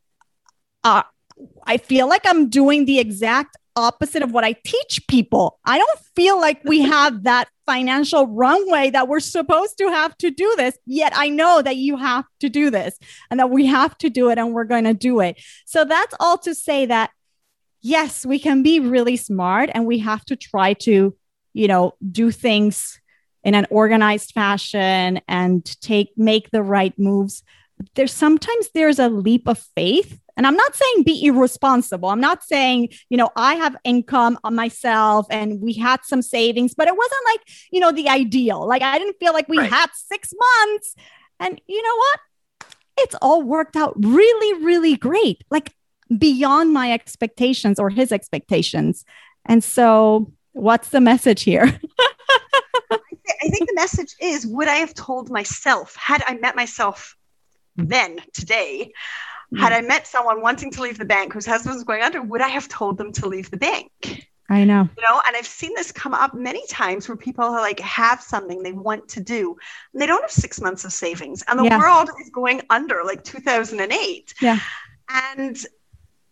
[0.85, 1.03] uh,
[1.65, 5.59] I feel like I'm doing the exact opposite of what I teach people.
[5.65, 10.31] I don't feel like we have that financial runway that we're supposed to have to
[10.31, 10.79] do this.
[10.87, 12.97] Yet I know that you have to do this
[13.31, 15.41] and that we have to do it and we're going to do it.
[15.67, 17.11] So that's all to say that
[17.87, 21.17] yes, we can be really smart and we have to try to,
[21.55, 23.01] you know, do things
[23.45, 27.45] in an organized fashion and take make the right moves.
[27.95, 32.09] There's sometimes there's a leap of faith and I'm not saying be irresponsible.
[32.09, 36.75] I'm not saying, you know, I have income on myself and we had some savings,
[36.75, 38.67] but it wasn't like, you know, the ideal.
[38.67, 39.73] Like I didn't feel like we right.
[39.73, 40.97] had six months.
[41.39, 42.21] And you know what?
[42.99, 45.76] It's all worked out really, really great, like
[46.19, 49.05] beyond my expectations or his expectations.
[49.45, 51.65] And so, what's the message here?
[52.91, 57.17] I think the message is would I have told myself, had I met myself
[57.77, 58.93] then, today,
[59.57, 59.75] had hmm.
[59.75, 62.49] I met someone wanting to leave the bank whose husband was going under, would I
[62.49, 64.27] have told them to leave the bank?
[64.49, 64.89] I know.
[64.97, 68.21] You know, and I've seen this come up many times where people are like have
[68.21, 69.57] something they want to do
[69.93, 71.79] and they don't have six months of savings and the yeah.
[71.79, 74.35] world is going under like 2008.
[74.41, 74.61] Yeah.
[75.09, 75.59] And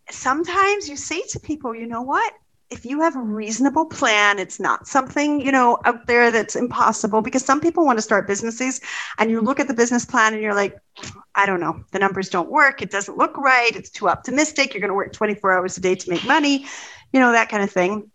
[0.09, 2.33] sometimes you say to people, you know what?
[2.71, 7.21] if you have a reasonable plan, it's not something, you know, out there that's impossible
[7.21, 8.81] because some people want to start businesses
[9.19, 10.77] and you look at the business plan and you're like,
[11.35, 12.81] I don't know, the numbers don't work.
[12.81, 13.75] It doesn't look right.
[13.75, 14.73] It's too optimistic.
[14.73, 16.65] You're going to work 24 hours a day to make money,
[17.13, 18.11] you know, that kind of thing.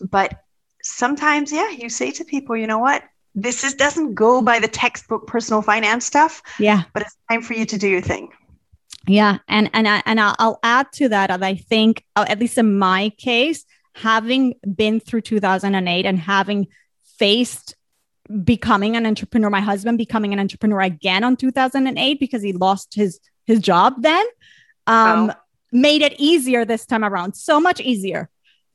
[0.00, 0.42] But
[0.82, 3.04] sometimes, yeah, you say to people, you know what?
[3.34, 6.42] This is doesn't go by the textbook personal finance stuff.
[6.58, 6.84] Yeah.
[6.94, 8.30] But it's time for you to do your thing.
[9.06, 11.30] Yeah, and and I, and I'll add to that.
[11.30, 16.68] And I think, uh, at least in my case, having been through 2008 and having
[17.18, 17.74] faced
[18.44, 23.18] becoming an entrepreneur, my husband becoming an entrepreneur again on 2008 because he lost his
[23.44, 24.24] his job then,
[24.86, 25.36] um, wow.
[25.72, 27.34] made it easier this time around.
[27.34, 28.30] So much easier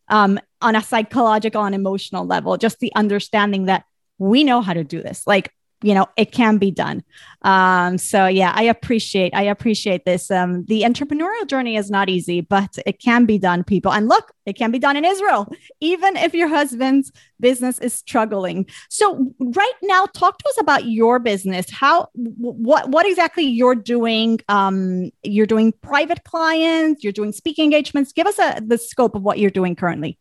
[0.10, 2.58] um, on a psychological and emotional level.
[2.58, 3.86] Just the understanding that
[4.18, 5.26] we know how to do this.
[5.26, 7.04] Like you know it can be done.
[7.44, 10.32] Um, so yeah i appreciate i appreciate this.
[10.32, 13.92] Um, the entrepreneurial journey is not easy but it can be done people.
[13.92, 15.48] And look it can be done in israel
[15.80, 18.66] even if your husband's business is struggling.
[18.90, 21.70] So right now talk to us about your business.
[21.70, 24.40] How what what exactly you're doing?
[24.50, 28.13] Um, you're doing private clients you're doing speaking engagements.
[28.13, 30.18] Give us a the scope of what you're doing currently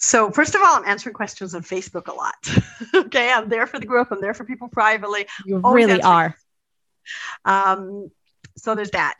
[0.00, 2.34] so first of all, I'm answering questions on Facebook a lot.
[3.06, 4.10] okay, I'm there for the group.
[4.10, 5.26] I'm there for people privately.
[5.44, 6.34] You really are.
[7.44, 8.10] Um,
[8.56, 9.18] so there's that.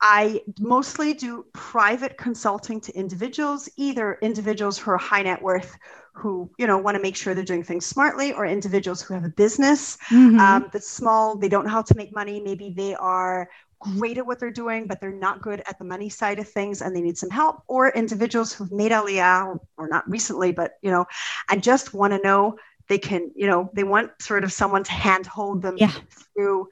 [0.00, 5.76] I mostly do private consulting to individuals, either individuals who are high net worth
[6.18, 9.24] who you know want to make sure they're doing things smartly or individuals who have
[9.24, 10.38] a business mm-hmm.
[10.38, 13.48] um, that's small they don't know how to make money maybe they are
[13.80, 16.82] great at what they're doing but they're not good at the money side of things
[16.82, 20.90] and they need some help or individuals who've made aliyah or not recently but you
[20.90, 21.06] know
[21.48, 22.56] and just want to know
[22.88, 25.92] they can you know they want sort of someone to handhold them yeah.
[26.34, 26.68] through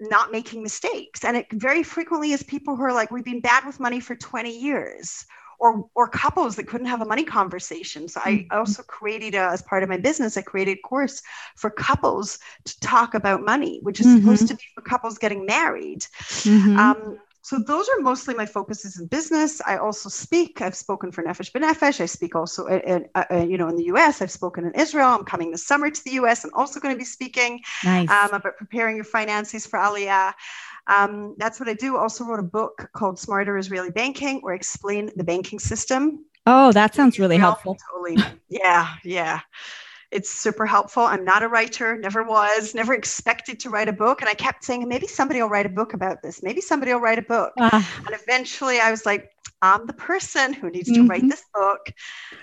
[0.00, 1.24] not making mistakes.
[1.24, 4.14] And it very frequently is people who are like, we've been bad with money for
[4.14, 5.26] 20 years.
[5.60, 8.06] Or, or couples that couldn't have a money conversation.
[8.06, 8.56] So I mm-hmm.
[8.56, 11.20] also created, a, as part of my business, I created a course
[11.56, 14.18] for couples to talk about money, which is mm-hmm.
[14.18, 16.02] supposed to be for couples getting married.
[16.44, 16.78] Mm-hmm.
[16.78, 17.18] Um,
[17.48, 19.62] so those are mostly my focuses in business.
[19.66, 20.60] I also speak.
[20.60, 21.98] I've spoken for Nefesh B'Nefesh.
[21.98, 24.20] I speak also, in, in uh, you know, in the U.S.
[24.20, 25.08] I've spoken in Israel.
[25.08, 26.44] I'm coming this summer to the U.S.
[26.44, 28.10] I'm also going to be speaking nice.
[28.10, 30.34] um, about preparing your finances for Aliyah.
[30.88, 31.96] Um, that's what I do.
[31.96, 36.24] Also wrote a book called Smarter Israeli Banking, where I explain the banking system.
[36.46, 37.76] Oh, that sounds really helpful.
[37.92, 38.16] Totally.
[38.48, 39.40] Yeah, yeah.
[40.10, 41.02] It's super helpful.
[41.02, 44.22] I'm not a writer, never was, never expected to write a book.
[44.22, 46.42] And I kept saying, maybe somebody will write a book about this.
[46.42, 47.52] Maybe somebody will write a book.
[47.58, 49.30] Uh, and eventually I was like,
[49.62, 51.08] I'm the person who needs to mm-hmm.
[51.08, 51.90] write this book.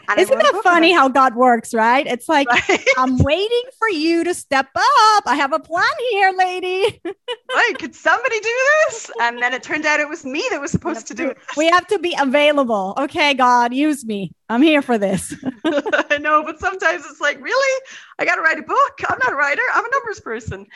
[0.07, 2.05] And Isn't that funny how God works, right?
[2.05, 2.85] It's like, right?
[2.97, 5.23] I'm waiting for you to step up.
[5.25, 7.01] I have a plan here, lady.
[7.53, 8.49] Like, could somebody do
[8.85, 9.09] this?
[9.21, 11.37] And then it turned out it was me that was supposed to do it.
[11.55, 12.93] We have to be available.
[12.97, 14.33] Okay, God, use me.
[14.49, 15.33] I'm here for this.
[15.65, 17.81] I know, but sometimes it's like, really?
[18.19, 18.99] I got to write a book.
[19.07, 19.61] I'm not a writer.
[19.73, 20.67] I'm a numbers person.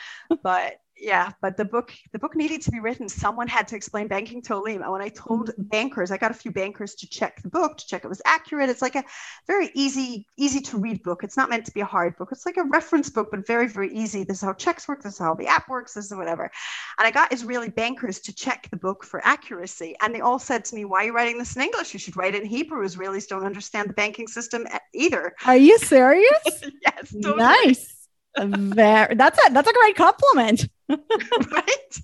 [0.42, 3.08] But yeah, but the book the book needed to be written.
[3.08, 4.82] Someone had to explain banking to Olim.
[4.82, 5.62] And when I told mm-hmm.
[5.62, 8.68] bankers, I got a few bankers to check the book to check it was accurate.
[8.68, 9.04] It's like a
[9.46, 11.24] very easy easy to read book.
[11.24, 12.28] It's not meant to be a hard book.
[12.32, 14.24] It's like a reference book, but very very easy.
[14.24, 15.02] This is how checks work.
[15.02, 15.94] This is how the app works.
[15.94, 16.50] This is whatever.
[16.98, 20.64] And I got Israeli bankers to check the book for accuracy, and they all said
[20.66, 21.94] to me, "Why are you writing this in English?
[21.94, 22.84] You should write it in Hebrew.
[22.84, 26.44] Israelis don't understand the banking system either." Are you serious?
[26.82, 27.14] yes.
[27.22, 27.36] Totally.
[27.36, 28.00] Nice.
[28.38, 30.68] Very, that's a that's a great compliment.
[31.52, 32.00] right.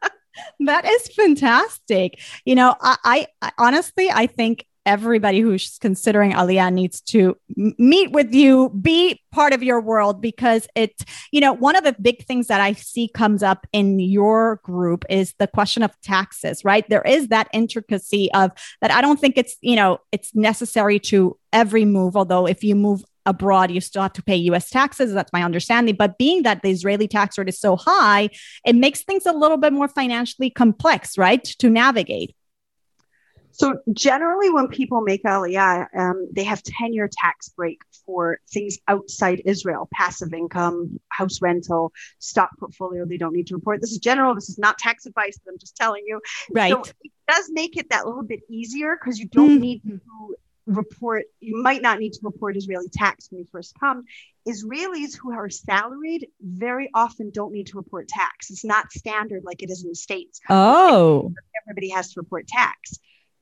[0.60, 2.20] that is fantastic.
[2.44, 8.34] You know, I, I honestly I think everybody who's considering Aliyah needs to meet with
[8.34, 12.48] you, be part of your world because it's, you know, one of the big things
[12.48, 16.88] that I see comes up in your group is the question of taxes, right?
[16.88, 18.90] There is that intricacy of that.
[18.90, 23.04] I don't think it's, you know, it's necessary to every move, although if you move
[23.26, 25.12] abroad, you still have to pay US taxes.
[25.12, 25.96] That's my understanding.
[25.96, 28.30] But being that the Israeli tax rate is so high,
[28.64, 31.44] it makes things a little bit more financially complex, right?
[31.44, 32.34] To navigate.
[33.56, 39.42] So generally, when people make Aliyah, um, they have 10-year tax break for things outside
[39.44, 43.06] Israel, passive income, house rental, stock portfolio.
[43.06, 43.80] They don't need to report.
[43.80, 44.34] This is general.
[44.34, 46.20] This is not tax advice, but I'm just telling you.
[46.52, 46.72] Right.
[46.72, 49.60] So it does make it that little bit easier because you don't mm-hmm.
[49.60, 50.34] need to
[50.66, 54.04] report, you might not need to report Israeli tax when you first come.
[54.48, 58.50] Israelis who are salaried very often don't need to report tax.
[58.50, 60.40] It's not standard like it is in the States.
[60.48, 61.32] Oh.
[61.66, 62.98] Everybody has to report tax.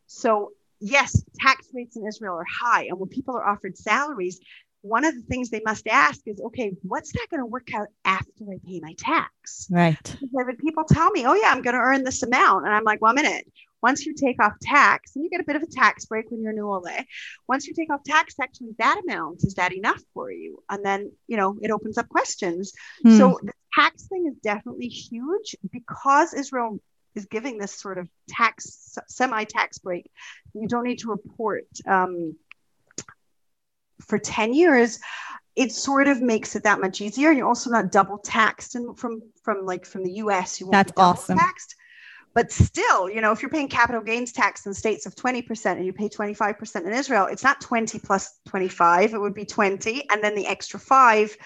[0.07, 2.85] So, yes, tax rates in Israel are high.
[2.85, 4.41] And when people are offered salaries,
[4.83, 7.87] one of the things they must ask is, okay, what's that going to work out
[8.05, 9.69] after I pay my tax?
[9.71, 10.17] Right.
[10.21, 12.67] Because people tell me, oh, yeah, I'm going to earn this amount.
[12.67, 13.45] And I'm like, one minute,
[13.83, 16.43] once you take off tax, and you get a bit of a tax break when
[16.43, 17.05] you're new Ole,
[17.49, 20.63] once you take off tax, actually that amount is that enough for you?
[20.71, 22.73] And then, you know, it opens up questions.
[23.03, 23.17] Hmm.
[23.19, 26.79] So the tax thing is definitely huge because Israel
[27.15, 30.11] is giving this sort of tax semi-tax break.
[30.55, 32.37] You don't need to report um,
[34.01, 34.99] for 10 years
[35.55, 38.99] it sort of makes it that much easier and you're also not double taxed and
[38.99, 41.75] from from like from the us you won't that's awesome taxed
[42.35, 45.85] but still, you know, if you're paying capital gains tax in states of 20% and
[45.85, 50.09] you pay 25% in Israel, it's not 20 plus 25, it would be 20.
[50.11, 51.37] And then the extra five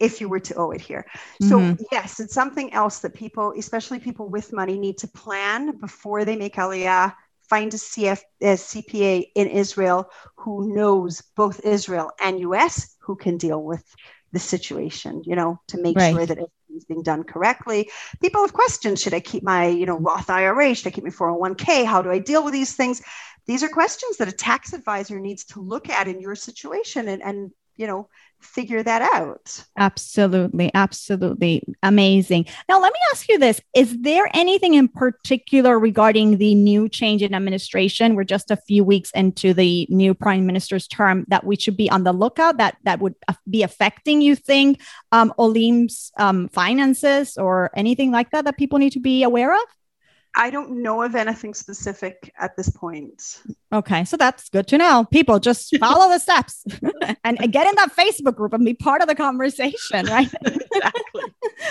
[0.00, 1.06] if you were to owe it here.
[1.40, 1.82] So, mm-hmm.
[1.92, 6.36] yes, it's something else that people, especially people with money, need to plan before they
[6.36, 7.14] make Aliyah.
[7.48, 13.36] Find a, CF, a CPA in Israel who knows both Israel and US who can
[13.36, 13.84] deal with
[14.32, 16.12] the situation, you know, to make right.
[16.12, 16.38] sure that
[16.74, 17.90] everything's being done correctly.
[18.20, 19.00] People have questions.
[19.00, 20.74] Should I keep my, you know, Roth IRA?
[20.74, 21.84] Should I keep my 401k?
[21.84, 23.02] How do I deal with these things?
[23.46, 27.22] These are questions that a tax advisor needs to look at in your situation and,
[27.22, 28.08] and you know,
[28.44, 29.64] figure that out.
[29.76, 30.70] Absolutely.
[30.74, 31.64] Absolutely.
[31.82, 32.46] Amazing.
[32.68, 37.22] Now, let me ask you this Is there anything in particular regarding the new change
[37.22, 38.14] in administration?
[38.14, 41.90] We're just a few weeks into the new prime minister's term that we should be
[41.90, 43.14] on the lookout that, that would
[43.48, 44.80] be affecting, you think,
[45.12, 49.62] um, Olim's um, finances or anything like that that people need to be aware of?
[50.36, 53.40] I don't know of anything specific at this point.
[53.72, 55.06] Okay, so that's good to know.
[55.10, 59.00] People just follow the steps and, and get in that Facebook group and be part
[59.00, 60.32] of the conversation, right?
[60.44, 61.22] exactly.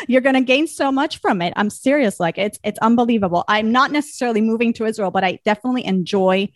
[0.07, 1.53] You're going to gain so much from it.
[1.55, 3.43] I'm serious, like it's it's unbelievable.
[3.47, 6.49] I'm not necessarily moving to Israel, but I definitely enjoy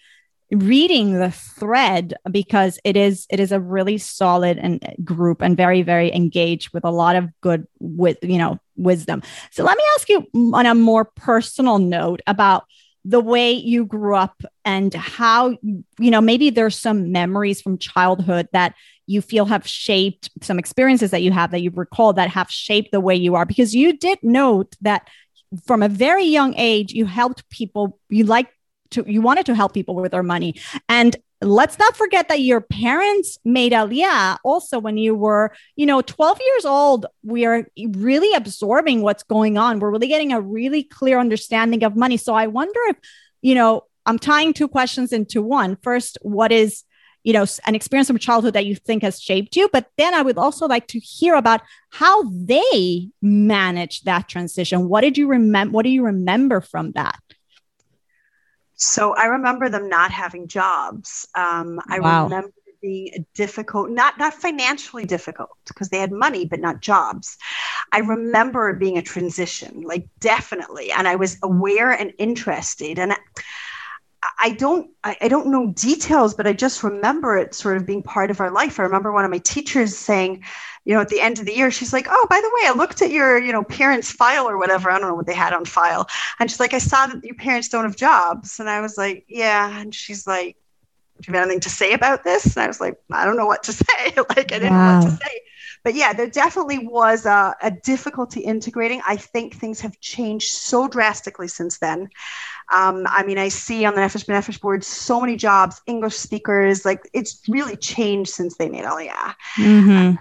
[0.52, 5.58] reading the thread because it is it is a really solid and uh, group and
[5.58, 9.22] very very engaged with a lot of good with you know wisdom.
[9.52, 12.66] So let me ask you on a more personal note about
[13.04, 18.50] the way you grew up and how you know maybe there's some memories from childhood
[18.52, 18.76] that
[19.06, 22.92] you feel have shaped some experiences that you have that you recall that have shaped
[22.92, 23.46] the way you are.
[23.46, 25.08] Because you did note that
[25.66, 28.50] from a very young age you helped people you like
[28.92, 30.56] to you wanted to help people with their money.
[30.90, 36.02] And let's not forget that your parents made aliyah also when you were you know
[36.02, 37.06] 12 years old.
[37.24, 39.80] We are really absorbing what's going on.
[39.80, 42.18] We're really getting a really clear understanding of money.
[42.18, 42.98] So i wonder if
[43.42, 45.78] you know i'm tying two questions into one.
[45.82, 46.84] First what is
[47.24, 49.70] you know an experience from childhood that you think has shaped you?
[49.72, 51.62] But then i would also like to hear about
[51.92, 54.90] how they managed that transition.
[54.90, 57.20] What did you remember what do you remember from that
[58.78, 61.28] so I remember them not having jobs.
[61.36, 61.98] Um, I wow.
[61.98, 62.52] remember
[62.82, 67.38] being difficult, not not financially difficult because they had money but not jobs.
[67.92, 73.00] I remember it being a transition, like definitely, and I was aware and interested.
[73.00, 73.16] And
[74.40, 78.32] I don't I, don't know details, but I just remember it sort of being part
[78.32, 78.80] of our life.
[78.80, 80.44] I remember one of my teachers saying,
[80.86, 82.74] you know, at the end of the year, she's like, "Oh, by the way, I
[82.76, 84.90] looked at your, you know, parents' file or whatever.
[84.90, 86.08] I don't know what they had on file."
[86.40, 89.26] And she's like, "I saw that your parents don't have jobs." And I was like,
[89.28, 90.58] "Yeah." And she's like,
[91.22, 93.46] "Do you have anything to say about this?" And I was like, "I don't know
[93.46, 94.14] what to say.
[94.16, 95.00] like, I didn't wow.
[95.00, 95.42] know what to say."
[95.84, 99.02] But yeah, there definitely was a, a difficulty integrating.
[99.08, 102.10] I think things have changed so drastically since then.
[102.74, 106.84] Um, I mean, I see on the Nefesh B'Nefesh board so many jobs, English speakers,
[106.84, 109.36] like it's really changed since they made Aliyah.
[109.56, 110.16] Mm-hmm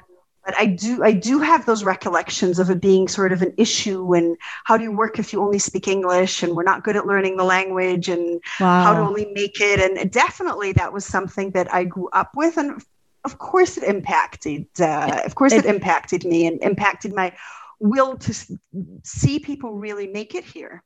[0.47, 4.15] but I do I do have those recollections of it being sort of an issue
[4.15, 7.05] and how do you work if you only speak English and we're not good at
[7.05, 8.85] learning the language and wow.
[8.85, 12.57] how to only make it and definitely that was something that I grew up with
[12.57, 12.81] and
[13.25, 17.37] of course it impacted uh, of course it, it impacted me and impacted my
[17.79, 18.59] will to
[19.03, 20.83] see people really make it here.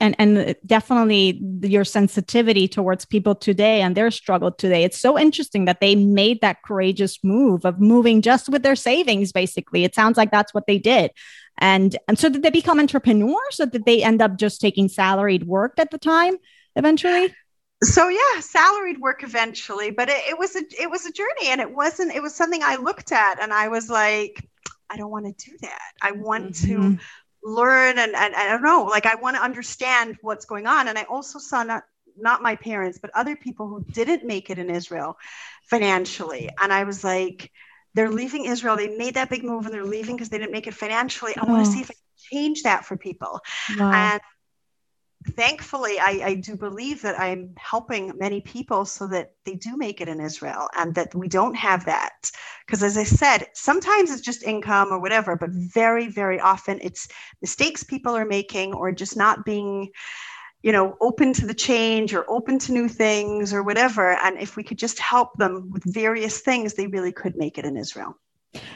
[0.00, 4.84] And and definitely your sensitivity towards people today and their struggle today.
[4.84, 9.32] It's so interesting that they made that courageous move of moving just with their savings
[9.32, 9.84] basically.
[9.84, 11.10] It sounds like that's what they did.
[11.58, 15.44] And and so did they become entrepreneurs or did they end up just taking salaried
[15.44, 16.36] work at the time
[16.76, 17.34] eventually?
[17.82, 21.60] So yeah salaried work eventually but it, it was a it was a journey and
[21.60, 24.48] it wasn't it was something i looked at and i was like
[24.90, 25.92] I don't want to do that.
[26.02, 26.94] I want mm-hmm.
[26.94, 26.98] to
[27.42, 30.88] learn and, and, and I don't know, like I want to understand what's going on.
[30.88, 31.84] And I also saw not
[32.20, 35.16] not my parents, but other people who didn't make it in Israel
[35.62, 36.50] financially.
[36.60, 37.52] And I was like,
[37.94, 38.76] they're leaving Israel.
[38.76, 41.36] They made that big move and they're leaving because they didn't make it financially.
[41.36, 41.52] I oh.
[41.52, 43.40] want to see if I can change that for people.
[43.78, 43.92] Wow.
[43.92, 44.20] And
[45.28, 50.00] thankfully, I, I, do believe that I'm helping many people so that they do make
[50.00, 52.30] it in Israel and that we don't have that.
[52.66, 57.08] Because as I said, sometimes it's just income or whatever, but very, very often it's
[57.40, 59.90] mistakes people are making or just not being
[60.62, 64.56] you know open to the change or open to new things or whatever and if
[64.56, 68.16] we could just help them with various things they really could make it in israel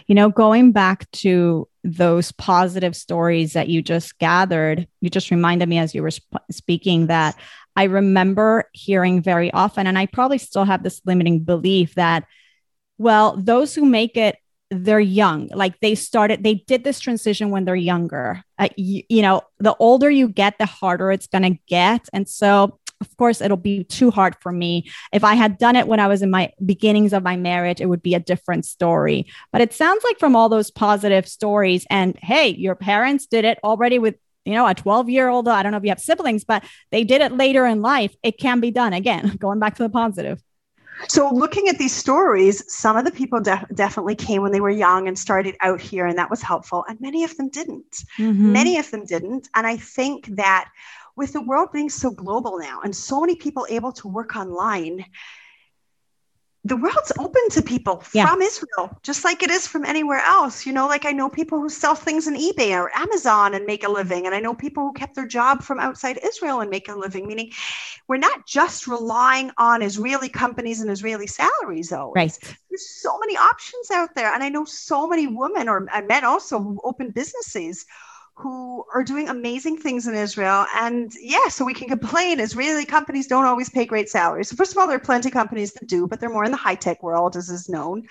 [0.06, 5.68] you know, going back to those positive stories that you just gathered, you just reminded
[5.68, 7.36] me as you were sp- speaking that
[7.74, 12.24] I remember hearing very often, and I probably still have this limiting belief that,
[12.98, 14.36] well, those who make it,
[14.70, 15.48] they're young.
[15.54, 18.42] Like they started, they did this transition when they're younger.
[18.58, 22.08] Uh, you, you know, the older you get, the harder it's going to get.
[22.12, 25.86] And so of course it'll be too hard for me if i had done it
[25.86, 29.26] when i was in my beginnings of my marriage it would be a different story
[29.52, 33.58] but it sounds like from all those positive stories and hey your parents did it
[33.64, 36.44] already with you know a 12 year old i don't know if you have siblings
[36.44, 39.82] but they did it later in life it can be done again going back to
[39.82, 40.42] the positive
[41.08, 44.70] so, looking at these stories, some of the people de- definitely came when they were
[44.70, 46.84] young and started out here, and that was helpful.
[46.88, 48.04] And many of them didn't.
[48.18, 48.52] Mm-hmm.
[48.52, 49.48] Many of them didn't.
[49.54, 50.70] And I think that
[51.22, 55.04] with the world being so global now and so many people able to work online,
[56.64, 58.26] the world's open to people yeah.
[58.26, 60.66] from Israel, just like it is from anywhere else.
[60.66, 63.84] You know, like I know people who sell things on eBay or Amazon and make
[63.84, 64.26] a living.
[64.26, 67.28] And I know people who kept their job from outside Israel and make a living,
[67.28, 67.52] meaning
[68.08, 72.12] we're not just relying on Israeli companies and Israeli salaries, though.
[72.16, 72.36] Right.
[72.68, 74.34] There's so many options out there.
[74.34, 77.86] And I know so many women or uh, men also who open businesses
[78.34, 80.66] who are doing amazing things in Israel.
[80.74, 84.48] And yeah, so we can complain Israeli companies don't always pay great salaries.
[84.48, 86.50] So first of all, there are plenty of companies that do, but they're more in
[86.50, 88.06] the high tech world, as is known.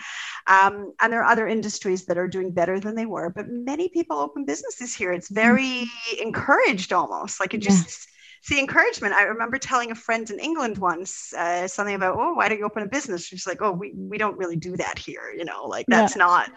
[0.47, 3.29] Um, and there are other industries that are doing better than they were.
[3.29, 5.11] But many people open businesses here.
[5.11, 5.89] It's very
[6.21, 7.39] encouraged almost.
[7.39, 8.07] Like it just yeah
[8.43, 9.13] see encouragement.
[9.13, 12.65] I remember telling a friend in England once uh, something about, oh, why don't you
[12.65, 13.25] open a business?
[13.25, 15.31] She's like, oh, we, we don't really do that here.
[15.35, 16.23] You know, like that's yeah.
[16.23, 16.51] not,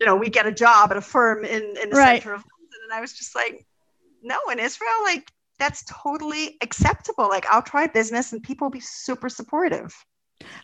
[0.00, 2.22] you know, we get a job at a firm in, in the right.
[2.22, 2.44] center of.
[2.90, 3.64] And I was just like,
[4.20, 5.30] no, in Israel, like
[5.60, 7.28] that's totally acceptable.
[7.28, 9.94] Like I'll try business and people will be super supportive.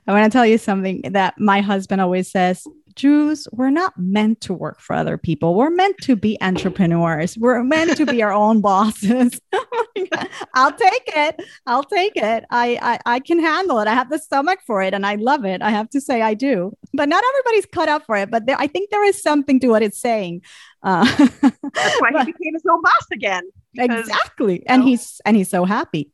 [0.07, 2.67] I want to tell you something that my husband always says
[2.97, 5.55] Jews, we're not meant to work for other people.
[5.55, 7.37] We're meant to be entrepreneurs.
[7.37, 9.39] We're meant to be our own bosses.
[10.55, 11.43] I'll take it.
[11.67, 12.45] I'll take it.
[12.51, 13.87] I, I, I can handle it.
[13.87, 15.61] I have the stomach for it and I love it.
[15.61, 16.77] I have to say I do.
[16.95, 18.31] But not everybody's cut up for it.
[18.31, 20.41] But there, I think there is something to what it's saying.
[20.83, 23.43] Uh, That's why he became his own boss again.
[23.75, 24.55] Because, exactly.
[24.55, 26.13] You know, and he's and he's so happy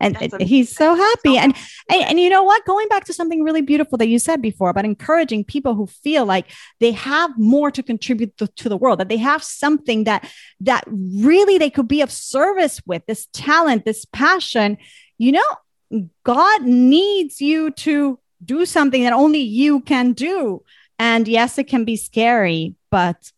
[0.00, 1.36] and he's so happy.
[1.36, 1.54] And,
[1.90, 2.64] and and you know what?
[2.64, 6.24] Going back to something really beautiful that you said before about encouraging people who feel
[6.24, 6.46] like
[6.80, 10.28] they have more to contribute to, to the world that they have something that
[10.60, 14.78] that really they could be of service with this talent this passion
[15.18, 20.62] you know god needs you to do something that only you can do.
[20.98, 23.32] And yes it can be scary but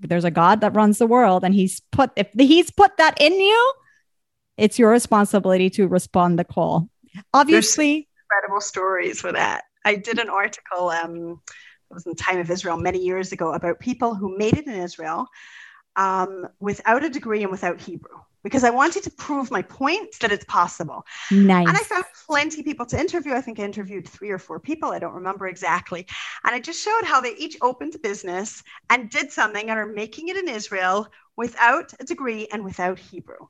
[0.00, 3.32] there's a god that runs the world and he's put if he's put that in
[3.32, 3.72] you
[4.56, 6.88] it's your responsibility to respond the call.
[7.32, 8.06] Obviously, There's
[8.42, 9.64] incredible stories for that.
[9.84, 10.88] I did an article.
[10.88, 11.40] Um,
[11.90, 14.66] it was in the Times of Israel many years ago about people who made it
[14.66, 15.26] in Israel
[15.96, 20.30] um, without a degree and without Hebrew because I wanted to prove my point that
[20.30, 21.04] it's possible.
[21.32, 21.66] Nice.
[21.66, 23.32] And I found plenty of people to interview.
[23.32, 24.90] I think I interviewed three or four people.
[24.90, 26.06] I don't remember exactly.
[26.44, 29.86] And I just showed how they each opened a business and did something and are
[29.86, 33.48] making it in Israel without a degree and without Hebrew.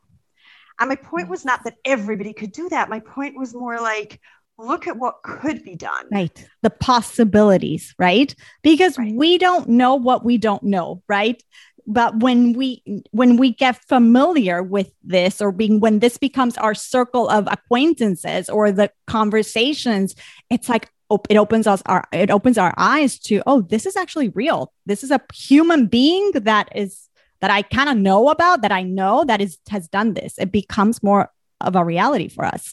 [0.81, 2.89] And my point was not that everybody could do that.
[2.89, 4.21] My point was more like,
[4.59, 6.07] look at what could be done.
[6.13, 6.49] Right.
[6.63, 8.35] The possibilities, right?
[8.63, 9.15] Because right.
[9.15, 11.43] we don't know what we don't know, right?
[11.87, 16.75] But when we when we get familiar with this or being when this becomes our
[16.75, 20.15] circle of acquaintances or the conversations,
[20.49, 20.91] it's like
[21.29, 24.73] it opens us our it opens our eyes to oh this is actually real.
[24.87, 27.09] This is a human being that is
[27.45, 30.39] that I kind of know about that I know that is has done this.
[30.39, 31.31] It becomes more
[31.61, 32.73] of a reality for us.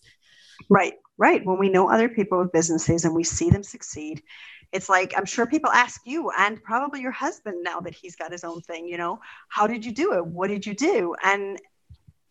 [0.70, 1.46] Right, right.
[1.46, 4.24] When we know other people with businesses and we see them succeed,
[4.72, 8.32] it's like I'm sure people ask you and probably your husband now that he's got
[8.32, 9.20] his own thing, you know,
[9.50, 10.26] how did you do it?
[10.26, 11.16] What did you do?
[11.22, 11.60] And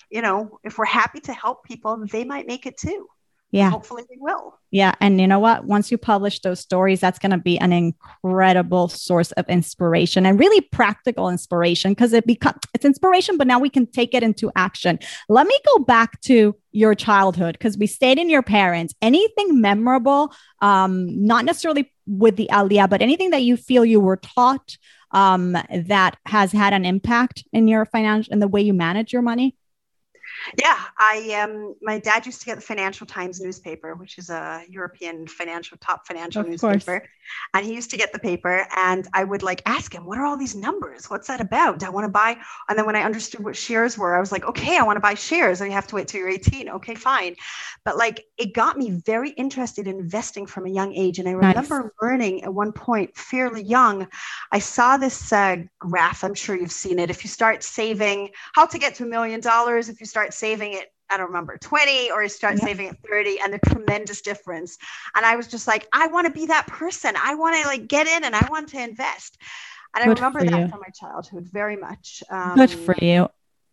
[0.08, 3.06] you know, if we're happy to help people, they might make it too
[3.50, 3.70] yeah.
[3.70, 4.54] Hopefully we will.
[4.70, 5.64] Yeah and you know what?
[5.64, 10.38] Once you publish those stories that's going to be an incredible source of inspiration and
[10.38, 14.50] really practical inspiration because it becomes it's inspiration but now we can take it into
[14.54, 14.98] action.
[15.28, 18.94] Let me go back to your childhood because we stayed in your parents.
[19.02, 24.16] Anything memorable um not necessarily with the aliyah but anything that you feel you were
[24.16, 24.76] taught
[25.10, 29.22] um that has had an impact in your financial in the way you manage your
[29.22, 29.56] money
[30.58, 34.62] yeah, I um, my dad used to get the Financial Times newspaper, which is a
[34.68, 37.08] European financial top financial of newspaper, course.
[37.54, 40.24] and he used to get the paper, and I would like ask him, "What are
[40.24, 41.10] all these numbers?
[41.10, 41.82] What's that about?
[41.82, 42.36] I want to buy."
[42.68, 45.00] And then when I understood what shares were, I was like, "Okay, I want to
[45.00, 46.68] buy shares." And you have to wait till you're 18.
[46.68, 47.36] Okay, fine,
[47.84, 51.32] but like it got me very interested in investing from a young age, and I
[51.32, 51.90] remember nice.
[52.00, 54.08] learning at one point, fairly young,
[54.52, 56.24] I saw this uh, graph.
[56.24, 57.10] I'm sure you've seen it.
[57.10, 60.34] If you start saving, how to get to a million dollars if you start start
[60.34, 62.66] saving it I don't remember 20 or you start yeah.
[62.66, 64.78] saving at 30 and the tremendous difference.
[65.16, 67.14] And I was just like, I want to be that person.
[67.20, 69.36] I want to like get in and I want to invest.
[69.92, 70.68] And good I remember that you.
[70.68, 72.22] from my childhood very much.
[72.30, 73.28] Um, good for you.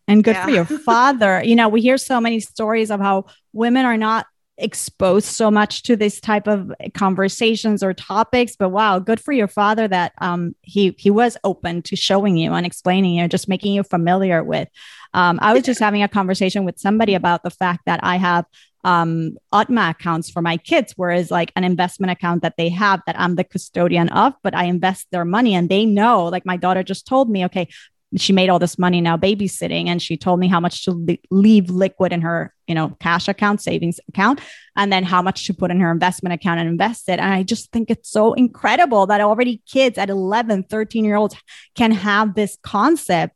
[0.08, 0.44] And good yeah.
[0.44, 1.40] for your father.
[1.44, 4.26] you know, we hear so many stories of how women are not
[4.58, 9.48] exposed so much to this type of conversations or topics but wow good for your
[9.48, 13.72] father that um, he he was open to showing you and explaining you just making
[13.72, 14.68] you familiar with.
[15.14, 18.44] Um, i was just having a conversation with somebody about the fact that i have
[18.84, 23.18] um Utma accounts for my kids, whereas like an investment account that they have that
[23.18, 26.82] I'm the custodian of, but I invest their money and they know, like my daughter
[26.82, 27.68] just told me, okay,
[28.16, 31.20] she made all this money now babysitting and she told me how much to li-
[31.30, 34.40] leave liquid in her you know cash account savings account
[34.76, 37.42] and then how much to put in her investment account and invest it and i
[37.42, 41.36] just think it's so incredible that already kids at 11 13 year olds
[41.74, 43.34] can have this concept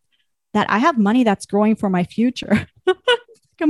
[0.55, 2.67] that i have money that's growing for my future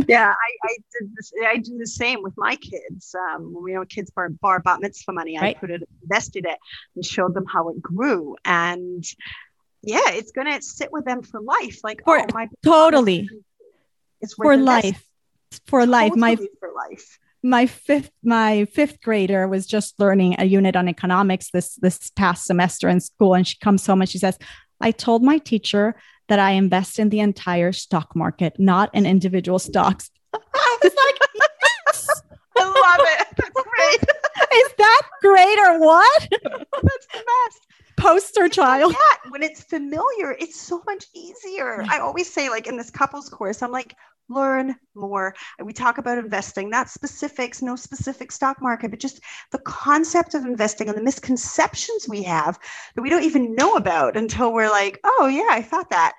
[0.08, 1.32] yeah, I, I, did this.
[1.46, 3.14] I do the same with my kids.
[3.14, 5.56] Um, when we know kids bar, bar bat mitzvah money, right.
[5.56, 6.58] I put it, invested it,
[6.94, 8.36] and showed them how it grew.
[8.44, 9.04] And
[9.82, 11.80] yeah, it's going to sit with them for life.
[11.82, 13.28] Like, for, oh, my totally.
[14.20, 15.04] It's for life.
[15.66, 16.14] For life.
[16.16, 21.50] My for life my fifth my fifth grader was just learning a unit on economics
[21.50, 24.38] this this past semester in school and she comes home and she says
[24.80, 25.96] i told my teacher
[26.28, 31.28] that i invest in the entire stock market not in individual stocks i was like
[31.34, 32.22] yes.
[32.58, 34.00] i love it that's great
[34.54, 37.66] is that great or what that's the best
[38.02, 42.76] poster child yeah when it's familiar it's so much easier i always say like in
[42.76, 43.94] this couples course i'm like
[44.28, 45.34] learn more.
[45.62, 50.44] We talk about investing, not specifics, no specific stock market, but just the concept of
[50.44, 52.58] investing and the misconceptions we have
[52.94, 56.14] that we don't even know about until we're like, oh, yeah, I thought that.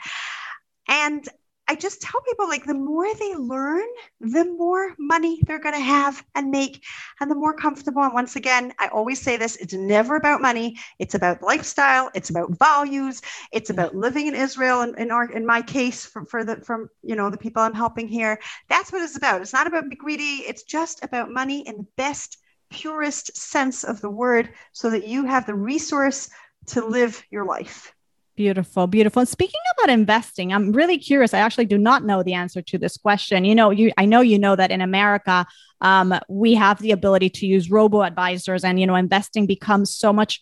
[0.88, 1.28] And
[1.68, 3.86] I just tell people like the more they learn,
[4.20, 6.84] the more money they're going to have and make,
[7.22, 8.04] and the more comfortable.
[8.04, 12.30] And once again, I always say this it's never about money, it's about lifestyle, it's
[12.30, 13.22] about values,
[13.54, 14.82] it's about living in Israel.
[14.82, 17.74] And in, our, in my case, for, for the from you know the people I'm
[17.74, 19.42] helping here, that's what it's about.
[19.42, 22.40] It's not about be greedy, it's just about money in the best,
[22.72, 26.30] purest sense of the word, so that you have the resource
[26.68, 27.93] to live your life.
[28.36, 29.20] Beautiful, beautiful.
[29.20, 31.36] And speaking about investing, I'm really curious.
[31.36, 33.46] I actually do not know the answer to this question.
[33.46, 35.46] You know, you I know you know that in America,
[35.82, 40.12] um, we have the ability to use robo advisors, and you know, investing becomes so
[40.12, 40.42] much.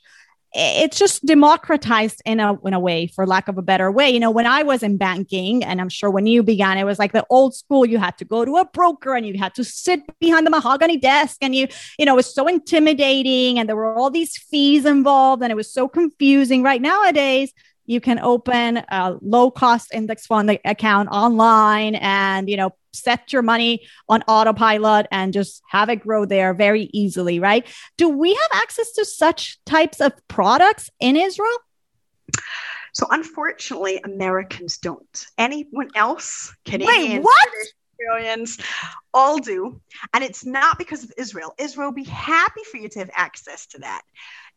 [0.53, 4.09] It's just democratized in a in a way, for lack of a better way.
[4.09, 6.97] You know, when I was in banking, and I'm sure when you began, it was
[6.97, 7.85] like the old school.
[7.85, 10.95] You had to go to a broker, and you had to sit behind the mahogany
[10.95, 11.67] desk, and you,
[11.99, 15.55] you know, it was so intimidating, and there were all these fees involved, and it
[15.55, 16.63] was so confusing.
[16.63, 17.51] Right nowadays
[17.91, 23.41] you can open a low cost index fund account online and you know set your
[23.41, 27.67] money on autopilot and just have it grow there very easily right
[27.97, 31.57] do we have access to such types of products in israel
[32.93, 37.47] so unfortunately americans don't anyone else canadians Wait, what?
[38.01, 38.57] Australians
[39.13, 39.79] all do.
[40.13, 41.53] And it's not because of Israel.
[41.59, 44.01] Israel will be happy for you to have access to that.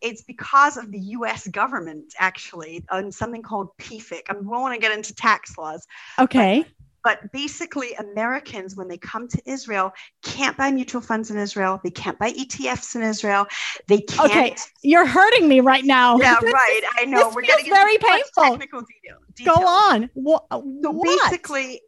[0.00, 4.22] It's because of the US government, actually, on something called PFIC.
[4.28, 5.86] I won't want to get into tax laws.
[6.18, 6.60] Okay.
[6.60, 6.68] But,
[7.04, 9.92] but basically, Americans, when they come to Israel,
[10.22, 11.78] can't buy mutual funds in Israel.
[11.84, 13.46] They can't buy ETFs in Israel.
[13.88, 14.30] They can't.
[14.30, 16.16] Okay, you're hurting me right now.
[16.18, 16.80] Yeah, right.
[16.98, 17.30] I know.
[17.34, 18.44] We're getting very painful.
[18.44, 18.82] Technical
[19.36, 20.08] detail, Go on.
[20.14, 21.30] What, so what?
[21.30, 21.82] basically,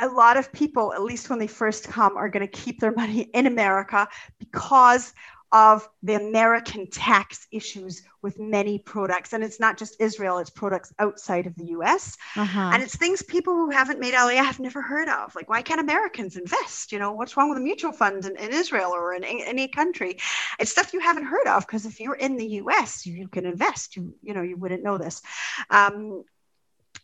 [0.00, 2.92] a lot of people, at least when they first come, are going to keep their
[2.92, 4.06] money in America
[4.38, 5.14] because
[5.52, 9.32] of the American tax issues with many products.
[9.32, 12.16] And it's not just Israel, it's products outside of the US.
[12.36, 12.70] Uh-huh.
[12.72, 15.34] And it's things people who haven't made Aliyah have never heard of.
[15.34, 16.92] Like, why can't Americans invest?
[16.92, 19.68] You know, what's wrong with a mutual fund in, in Israel or in, in, any
[19.68, 20.18] country?
[20.58, 23.46] It's stuff you haven't heard of because if you're in the US, you, you, can
[23.46, 23.96] invest.
[23.96, 25.22] You, you know, you wouldn't know this.
[25.70, 26.24] Um,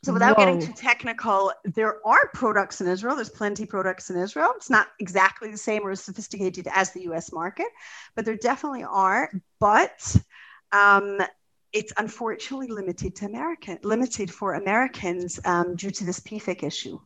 [0.05, 0.44] so without Whoa.
[0.44, 3.16] getting too technical, there are products in Israel.
[3.16, 4.52] There's plenty products in Israel.
[4.57, 7.68] It's not exactly the same or as sophisticated as the US market,
[8.14, 9.30] but there definitely are.
[9.61, 10.14] But
[10.72, 11.20] um,
[11.72, 17.00] it's unfortunately limited to American, limited for Americans um, due to this PFIC issue.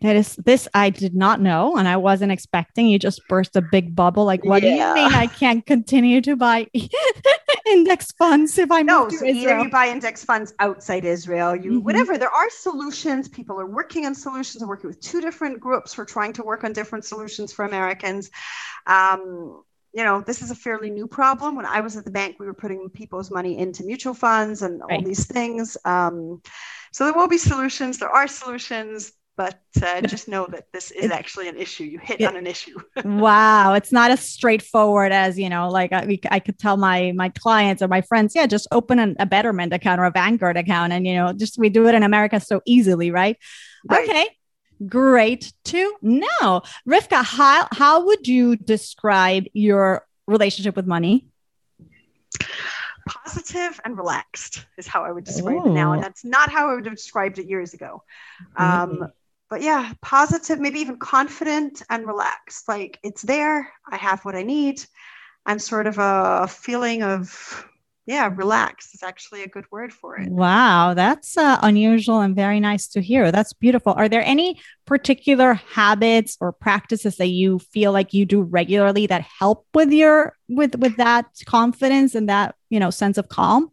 [0.00, 2.86] That is this I did not know and I wasn't expecting.
[2.86, 4.24] You just burst a big bubble.
[4.24, 4.94] Like, what yeah.
[4.94, 6.68] do you mean I can't continue to buy
[7.72, 9.50] index funds if I no, move to so Israel?
[9.50, 11.84] Either you buy index funds outside Israel, you mm-hmm.
[11.84, 12.18] whatever.
[12.18, 13.28] There are solutions.
[13.28, 14.62] People are working on solutions.
[14.62, 15.96] I'm working with two different groups.
[15.96, 18.30] We're trying to work on different solutions for Americans.
[18.86, 19.62] Um,
[19.92, 21.56] you know, this is a fairly new problem.
[21.56, 24.82] When I was at the bank, we were putting people's money into mutual funds and
[24.82, 25.76] all these things.
[25.84, 26.42] Um,
[26.92, 27.98] so there will be solutions.
[27.98, 31.84] There are solutions but uh, just know that this is actually an issue.
[31.84, 32.76] You hit it, on an issue.
[33.04, 35.68] wow, it's not as straightforward as you know.
[35.68, 39.14] Like I, I could tell my my clients or my friends, yeah, just open an,
[39.20, 42.02] a Betterment account or a Vanguard account, and you know, just we do it in
[42.02, 43.38] America so easily, right?
[43.88, 44.08] right.
[44.10, 44.28] Okay,
[44.88, 47.24] great to know, Rivka.
[47.24, 51.28] How how would you describe your relationship with money?
[53.08, 55.70] positive and relaxed is how I would describe Ooh.
[55.70, 55.92] it now.
[55.92, 58.02] And that's not how I would have described it years ago.
[58.56, 59.08] Um,
[59.50, 62.68] but yeah, positive, maybe even confident and relaxed.
[62.68, 63.72] Like it's there.
[63.90, 64.84] I have what I need.
[65.46, 67.66] And sort of a feeling of,
[68.04, 70.30] yeah, relaxed is actually a good word for it.
[70.30, 70.92] Wow.
[70.92, 73.32] That's uh, unusual and very nice to hear.
[73.32, 73.94] That's beautiful.
[73.94, 79.22] Are there any particular habits or practices that you feel like you do regularly that
[79.22, 83.70] help with your, with, with that confidence and that, you know, sense of calm?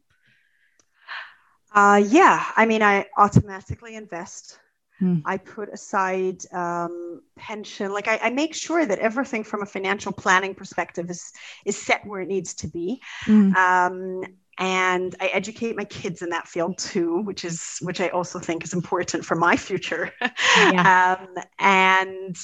[1.74, 2.46] Uh, yeah.
[2.56, 4.60] I mean, I automatically invest
[5.00, 5.20] Hmm.
[5.26, 7.92] I put aside um, pension.
[7.92, 11.34] Like I, I, make sure that everything from a financial planning perspective is
[11.66, 13.02] is set where it needs to be.
[13.24, 13.54] Hmm.
[13.56, 14.24] Um,
[14.58, 18.64] and I educate my kids in that field too, which is which I also think
[18.64, 20.12] is important for my future.
[20.58, 21.18] Yeah.
[21.20, 22.38] um, and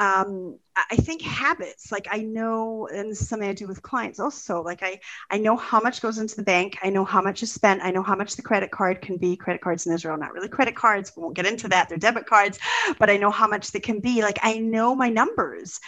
[0.00, 0.58] um,
[0.90, 4.62] I think habits, like I know, and this is something I do with clients also.
[4.62, 4.98] Like I,
[5.30, 6.78] I know how much goes into the bank.
[6.82, 7.82] I know how much is spent.
[7.84, 9.36] I know how much the credit card can be.
[9.36, 11.12] Credit cards in Israel, not really credit cards.
[11.14, 11.90] We won't get into that.
[11.90, 12.58] They're debit cards,
[12.98, 14.22] but I know how much they can be.
[14.22, 15.78] Like I know my numbers.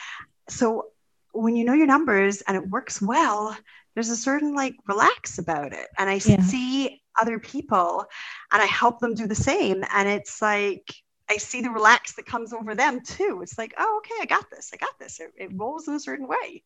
[0.51, 0.89] So
[1.33, 3.57] when you know your numbers and it works well,
[3.95, 5.89] there's a certain like relax about it.
[5.97, 6.43] And I yeah.
[6.43, 8.05] see other people
[8.53, 9.83] and I help them do the same.
[9.91, 10.93] And it's like,
[11.33, 13.41] I see the relax that comes over them too.
[13.43, 14.71] It's like, oh, okay, I got this.
[14.75, 15.19] I got this.
[15.19, 16.63] It, it, rolls in a certain way.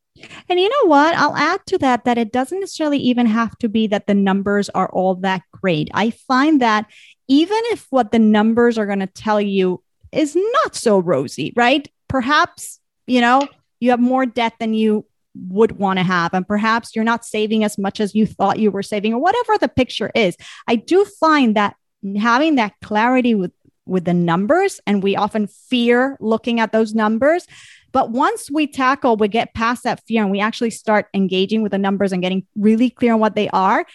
[0.48, 1.14] And you know what?
[1.14, 4.68] I'll add to that that it doesn't necessarily even have to be that the numbers
[4.70, 5.88] are all that great.
[5.94, 6.90] I find that
[7.28, 11.86] even if what the numbers are going to tell you is not so rosy, right?
[12.08, 13.46] Perhaps, you know,
[13.78, 15.06] you have more debt than you
[15.48, 18.70] would want to have and perhaps you're not saving as much as you thought you
[18.70, 20.34] were saving or whatever the picture is
[20.66, 21.76] i do find that
[22.18, 23.52] having that clarity with
[23.86, 27.46] with the numbers and we often fear looking at those numbers
[27.92, 31.72] but once we tackle we get past that fear and we actually start engaging with
[31.72, 33.86] the numbers and getting really clear on what they are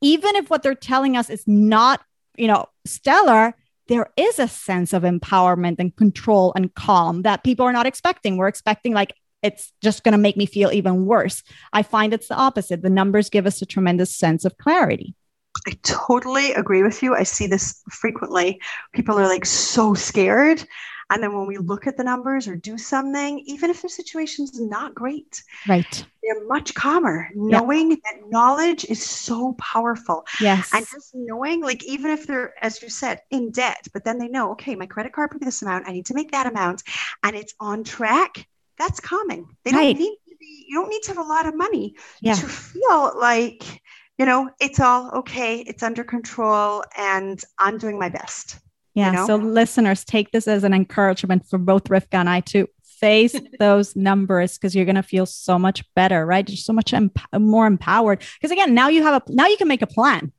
[0.00, 2.00] even if what they're telling us is not
[2.36, 3.54] you know stellar
[3.88, 8.36] there is a sense of empowerment and control and calm that people are not expecting
[8.36, 11.42] we're expecting like it's just going to make me feel even worse.
[11.72, 12.82] I find it's the opposite.
[12.82, 15.14] The numbers give us a tremendous sense of clarity.
[15.66, 17.14] I totally agree with you.
[17.14, 18.60] I see this frequently.
[18.92, 20.64] People are like so scared.
[21.12, 24.60] And then when we look at the numbers or do something, even if the situation's
[24.60, 27.28] not great, right, they're much calmer.
[27.34, 30.24] Knowing that knowledge is so powerful.
[30.40, 30.70] Yes.
[30.72, 34.28] And just knowing, like, even if they're, as you said, in debt, but then they
[34.28, 35.88] know, okay, my credit card be this amount.
[35.88, 36.84] I need to make that amount
[37.24, 38.46] and it's on track
[38.78, 39.48] that's calming.
[39.64, 39.92] They right.
[39.92, 42.34] don't need to be, you don't need to have a lot of money yeah.
[42.34, 43.82] to feel like,
[44.20, 48.58] you know, it's all okay, it's under control, and I'm doing my best.
[48.92, 49.12] Yeah.
[49.12, 49.26] You know?
[49.26, 53.96] So listeners, take this as an encouragement for both Rivka and I to face those
[53.96, 56.46] numbers because you're going to feel so much better, right?
[56.46, 58.22] You're so much emp- more empowered.
[58.38, 60.32] Because again, now you have a now you can make a plan.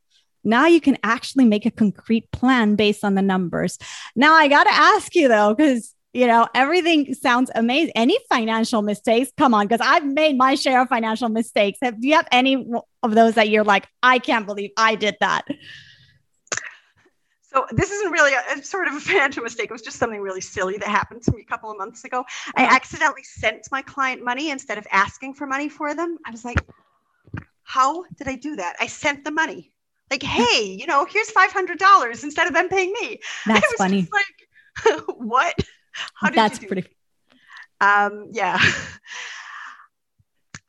[0.43, 3.79] Now you can actually make a concrete plan based on the numbers.
[4.15, 7.93] Now I got to ask you though, because you know, everything sounds amazing.
[7.95, 9.31] Any financial mistakes?
[9.37, 11.79] Come on, because I've made my share of financial mistakes.
[11.81, 12.65] Have, do you have any
[13.03, 15.47] of those that you're like, I can't believe I did that?
[17.53, 19.69] So this isn't really a, a, sort of a financial mistake.
[19.69, 22.23] It was just something really silly that happened to me a couple of months ago.
[22.55, 22.75] I uh-huh.
[22.75, 26.17] accidentally sent my client money instead of asking for money for them.
[26.25, 26.59] I was like,
[27.63, 28.75] how did I do that?
[28.79, 29.71] I sent the money.
[30.09, 33.19] Like, hey, you know, here's five hundred dollars instead of them paying me.
[33.45, 34.07] That's funny.
[34.11, 35.55] like, what?
[36.15, 36.85] How did That's pretty.
[37.79, 38.59] Um, yeah.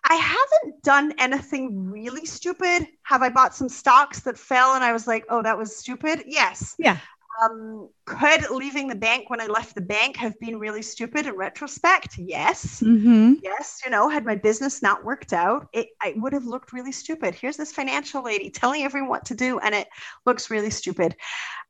[0.04, 2.86] I haven't done anything really stupid.
[3.04, 6.24] Have I bought some stocks that fell and I was like, oh, that was stupid?
[6.26, 6.74] Yes.
[6.78, 6.98] Yeah.
[7.42, 11.34] Um, could leaving the bank when I left the bank have been really stupid in
[11.34, 12.18] retrospect?
[12.18, 12.80] Yes.
[12.80, 13.34] Mm-hmm.
[13.42, 13.80] Yes.
[13.84, 17.34] You know, had my business not worked out, it, it would have looked really stupid.
[17.34, 19.88] Here's this financial lady telling everyone what to do, and it
[20.26, 21.16] looks really stupid.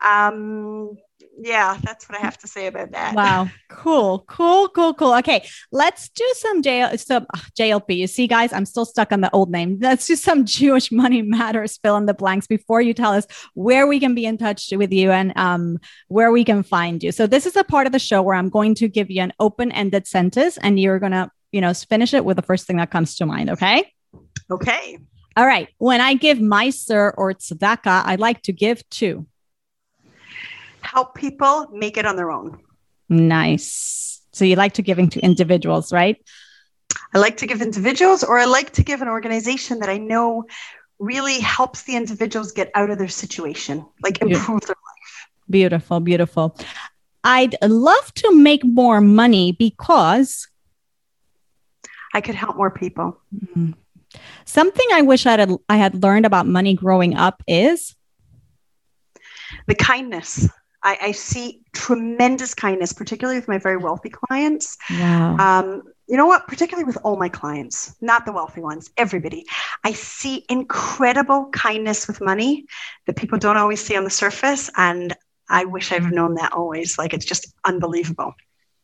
[0.00, 0.96] Um,
[1.39, 3.14] yeah, that's what I have to say about that.
[3.14, 3.49] Wow.
[3.68, 4.24] Cool.
[4.28, 4.68] Cool.
[4.68, 4.95] Cool.
[4.95, 5.14] Cool.
[5.14, 5.47] Okay.
[5.70, 7.26] Let's do some JL, some
[7.59, 7.97] JLP.
[7.97, 9.78] You see, guys, I'm still stuck on the old name.
[9.80, 13.87] Let's do some Jewish money matters fill in the blanks before you tell us where
[13.87, 15.78] we can be in touch with you and um,
[16.09, 17.12] where we can find you.
[17.12, 19.33] So this is a part of the show where I'm going to give you an
[19.41, 22.91] open-ended sentence and you're going to, you know, finish it with the first thing that
[22.91, 23.51] comes to mind.
[23.51, 23.91] Okay.
[24.51, 24.99] Okay.
[25.37, 25.68] All right.
[25.78, 29.26] When I give maaser or tzedakah, I like to give to
[30.83, 32.59] help people make it on their own.
[33.09, 34.20] Nice.
[34.33, 36.16] So you like to giving to individuals, right?
[37.14, 40.45] I like to give individuals, or I like to give an organization that I know
[40.99, 45.28] really helps the individuals get out of their situation, like improve their life.
[45.51, 46.57] Beautiful, beautiful.
[47.24, 50.49] I'd love to make more money because
[52.14, 53.20] I could help more people.
[53.35, 53.72] Mm-hmm.
[54.45, 57.95] Something I wish I had I had learned about money growing up is
[59.66, 60.49] the kindness.
[60.83, 64.76] I, I, see tremendous kindness, particularly with my very wealthy clients.
[64.91, 65.37] Wow.
[65.37, 66.47] Um, you know what?
[66.47, 69.47] Particularly with all my clients, not the wealthy ones, everybody.
[69.85, 72.66] I see incredible kindness with money
[73.07, 74.70] that people don't always see on the surface.
[74.76, 75.14] And
[75.49, 76.99] I wish I've known that always.
[76.99, 78.35] Like it's just unbelievable.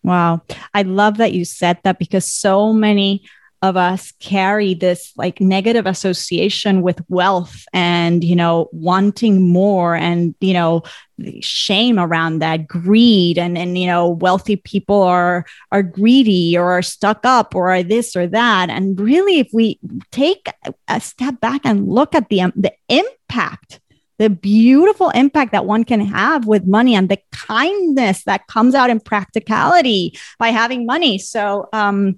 [0.03, 0.43] Wow.
[0.75, 3.25] I love that you said that because so many
[3.63, 10.35] of us carry this like negative association with wealth and you know wanting more and
[10.41, 10.83] you know
[11.41, 16.83] shame around that greed and and you know wealthy people are are greedy or are
[16.83, 18.71] stuck up or are this or that.
[18.71, 19.81] And really if we
[20.13, 20.49] take
[20.87, 23.81] a step back and look at the the impact
[24.19, 28.91] the beautiful impact that one can have with money and the kindness that comes out
[28.91, 31.19] in practicality by having money.
[31.19, 32.17] So um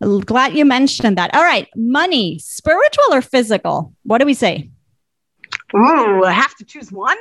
[0.00, 1.34] Glad you mentioned that.
[1.34, 3.94] All right, money, spiritual or physical?
[4.04, 4.70] What do we say?
[5.74, 7.18] Ooh, I have to choose one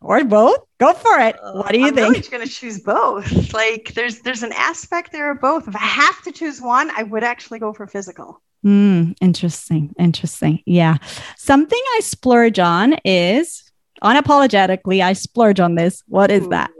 [0.00, 0.60] or both.
[0.78, 1.36] Go for it.
[1.42, 2.16] What do you I'm think?
[2.16, 3.52] I'm going to choose both.
[3.52, 5.68] Like, there's there's an aspect there of both.
[5.68, 8.40] If I have to choose one, I would actually go for physical.
[8.64, 9.94] Mm, interesting.
[9.98, 10.62] Interesting.
[10.66, 10.96] Yeah.
[11.36, 13.70] Something I splurge on is
[14.02, 15.02] unapologetically.
[15.02, 16.02] I splurge on this.
[16.08, 16.50] What is Ooh.
[16.50, 16.70] that?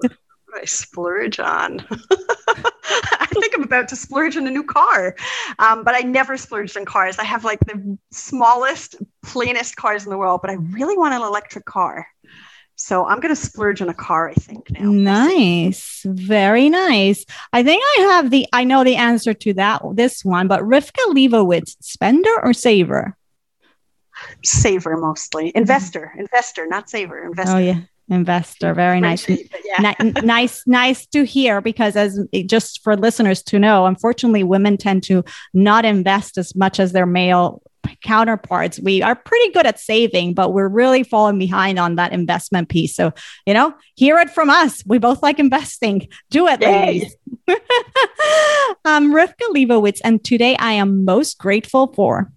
[0.55, 1.87] I splurge on?
[3.37, 5.15] I think I'm about to splurge on a new car,
[5.59, 7.19] um, but I never splurged on cars.
[7.19, 11.23] I have like the smallest, plainest cars in the world, but I really want an
[11.23, 12.07] electric car.
[12.77, 14.91] So I'm going to splurge on a car, I think now.
[14.91, 16.01] Nice.
[16.07, 17.27] Very nice.
[17.53, 21.13] I think I have the, I know the answer to that, this one, but Rivka
[21.13, 23.19] Leibowitz, spender or saver?
[24.43, 25.53] Saver mostly.
[25.55, 27.57] Investor, investor, not saver, investor.
[27.57, 27.81] Oh, yeah
[28.11, 28.75] investor.
[28.75, 29.29] Very nice.
[29.29, 29.95] yeah.
[30.23, 35.25] nice nice to hear because as just for listeners to know unfortunately women tend to
[35.55, 37.63] not invest as much as their male
[38.03, 38.79] counterparts.
[38.81, 42.95] We are pretty good at saving but we're really falling behind on that investment piece.
[42.95, 43.13] So
[43.47, 44.83] you know hear it from us.
[44.87, 46.09] We both like investing.
[46.31, 47.15] Do it ladies.
[48.85, 52.31] I'm rivka leibowitz and today i am most grateful for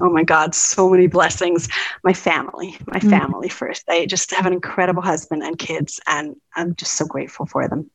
[0.00, 1.68] oh my God, so many blessings.
[2.04, 3.10] My family, my mm.
[3.10, 3.84] family first.
[3.88, 7.90] I just have an incredible husband and kids, and I'm just so grateful for them.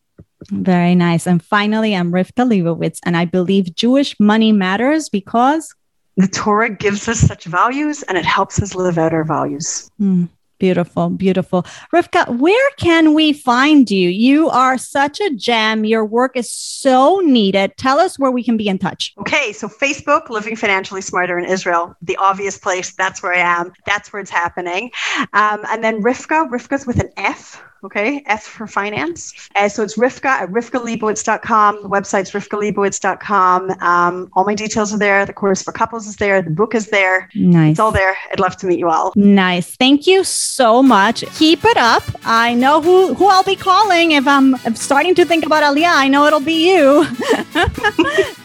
[0.50, 1.26] Very nice.
[1.26, 5.74] And finally, I'm Rivka Leibowitz, and I believe Jewish money matters because
[6.18, 9.90] the Torah gives us such values and it helps us live out our values.
[10.00, 10.30] Mm.
[10.60, 11.64] Beautiful, beautiful.
[11.94, 14.10] Rivka, where can we find you?
[14.10, 15.84] You are such a gem.
[15.84, 17.74] Your work is so needed.
[17.78, 19.14] Tell us where we can be in touch.
[19.20, 22.94] Okay, so Facebook, Living Financially Smarter in Israel, the obvious place.
[22.96, 23.74] That's where I am.
[23.86, 24.92] That's where it's happening.
[25.34, 28.24] Um, and then Rivka, Rivka's with an F okay?
[28.26, 29.34] F for finance.
[29.56, 31.84] Uh, so it's Rivka at rivkaleibowitz.com.
[31.84, 33.72] The website's rivkaleibowitz.com.
[33.82, 35.26] Um, all my details are there.
[35.26, 36.42] The course for couples is there.
[36.42, 37.30] The book is there.
[37.36, 37.72] Nice.
[37.72, 38.16] It's all there.
[38.32, 39.14] I'd love to meet you all.
[39.16, 39.76] Nice.
[39.76, 41.24] Thank you so much.
[41.36, 42.04] Keep it up.
[42.24, 45.94] I know who, who I'll be calling if I'm, starting to think about Aliyah.
[45.94, 47.06] I know it'll be you.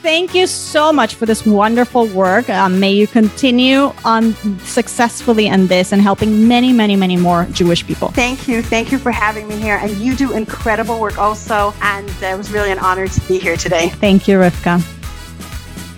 [0.02, 2.48] Thank you so much for this wonderful work.
[2.50, 7.86] Um, may you continue on successfully in this and helping many, many, many more Jewish
[7.86, 8.08] people.
[8.08, 8.62] Thank you.
[8.62, 9.76] Thank you for having having me here.
[9.76, 11.74] And you do incredible work also.
[11.82, 13.90] And uh, it was really an honor to be here today.
[13.90, 14.97] Thank you, Rivka.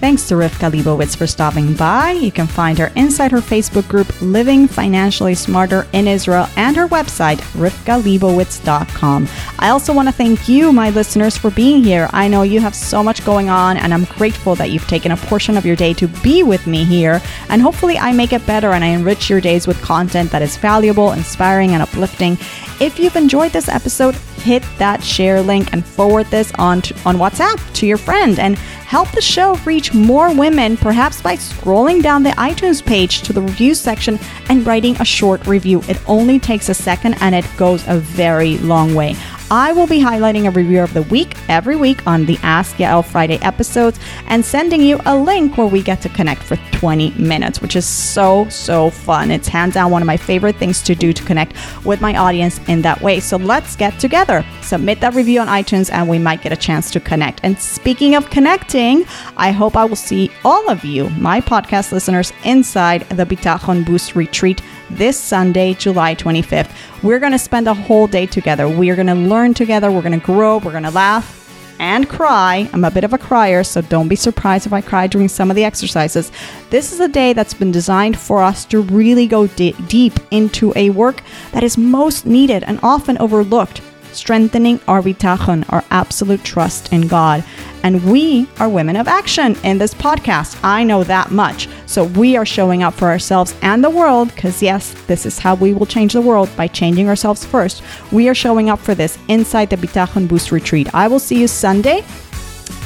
[0.01, 2.13] Thanks to Rivka Leibowitz for stopping by.
[2.13, 6.89] You can find her inside her Facebook group, Living Financially Smarter in Israel, and her
[6.89, 9.29] website, rivkaleibowitz.com.
[9.59, 12.09] I also want to thank you, my listeners, for being here.
[12.15, 15.19] I know you have so much going on, and I'm grateful that you've taken a
[15.19, 17.21] portion of your day to be with me here.
[17.51, 20.57] And hopefully, I make it better and I enrich your days with content that is
[20.57, 22.39] valuable, inspiring, and uplifting.
[22.81, 27.59] If you've enjoyed this episode, hit that share link and forward this on on WhatsApp
[27.75, 32.31] to your friend and help the show reach more women, perhaps by scrolling down the
[32.31, 34.19] iTunes page to the review section
[34.49, 35.83] and writing a short review.
[35.89, 39.15] It only takes a second and it goes a very long way.
[39.53, 43.05] I will be highlighting a review of the week every week on the Ask Yael
[43.05, 43.99] Friday episodes
[44.29, 47.85] and sending you a link where we get to connect for 20 minutes, which is
[47.85, 49.33] so, so fun.
[49.33, 52.61] It's hands down one of my favorite things to do to connect with my audience
[52.69, 53.19] in that way.
[53.19, 54.47] So let's get together.
[54.63, 57.41] Submit that review on iTunes and we might get a chance to connect.
[57.43, 59.05] And speaking of connecting,
[59.37, 64.15] I hope I will see all of you, my podcast listeners, inside the Bitachon Boost
[64.15, 66.71] retreat this Sunday, July 25th.
[67.03, 68.69] We're going to spend a whole day together.
[68.69, 69.91] We are going to learn together.
[69.91, 70.59] We're going to grow.
[70.59, 71.37] We're going to laugh
[71.79, 72.69] and cry.
[72.73, 75.51] I'm a bit of a crier, so don't be surprised if I cry during some
[75.51, 76.31] of the exercises.
[76.69, 80.73] This is a day that's been designed for us to really go d- deep into
[80.77, 81.23] a work
[81.53, 83.81] that is most needed and often overlooked
[84.13, 87.45] strengthening our bitachon, our absolute trust in God.
[87.83, 90.59] And we are women of action in this podcast.
[90.63, 91.69] I know that much.
[91.87, 95.55] So we are showing up for ourselves and the world because, yes, this is how
[95.55, 97.83] we will change the world by changing ourselves first.
[98.13, 100.95] We are showing up for this inside the Bitachon Boost Retreat.
[100.95, 102.05] I will see you Sunday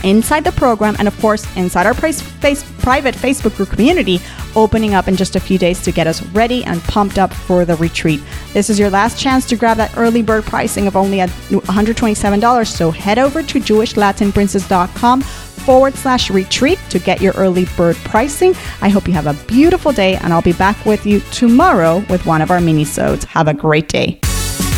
[0.05, 4.20] inside the program and of course inside our face, face, private facebook group community
[4.55, 7.64] opening up in just a few days to get us ready and pumped up for
[7.64, 8.20] the retreat
[8.52, 12.90] this is your last chance to grab that early bird pricing of only $127 so
[12.90, 15.22] head over to jewishlatinprincess.com
[15.64, 18.55] forward slash retreat to get your early bird pricing.
[18.82, 22.26] I hope you have a beautiful day, and I'll be back with you tomorrow with
[22.26, 23.24] one of our mini-sodes.
[23.24, 24.20] Have a great day.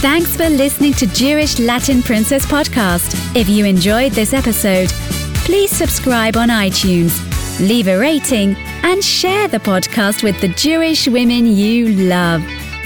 [0.06, 3.34] Thanks for listening to Jewish Latin Princess Podcast.
[3.34, 4.88] If you enjoyed this episode,
[5.44, 7.18] please subscribe on iTunes,
[7.58, 8.54] leave a rating,
[8.84, 12.40] and share the podcast with the Jewish women you love.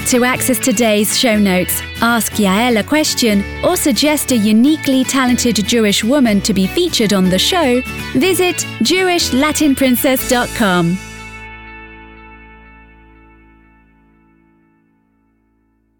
[0.07, 6.03] To access today's show notes, ask Yael a question, or suggest a uniquely talented Jewish
[6.03, 7.81] woman to be featured on the show,
[8.13, 11.10] visit JewishLatinPrincess.com.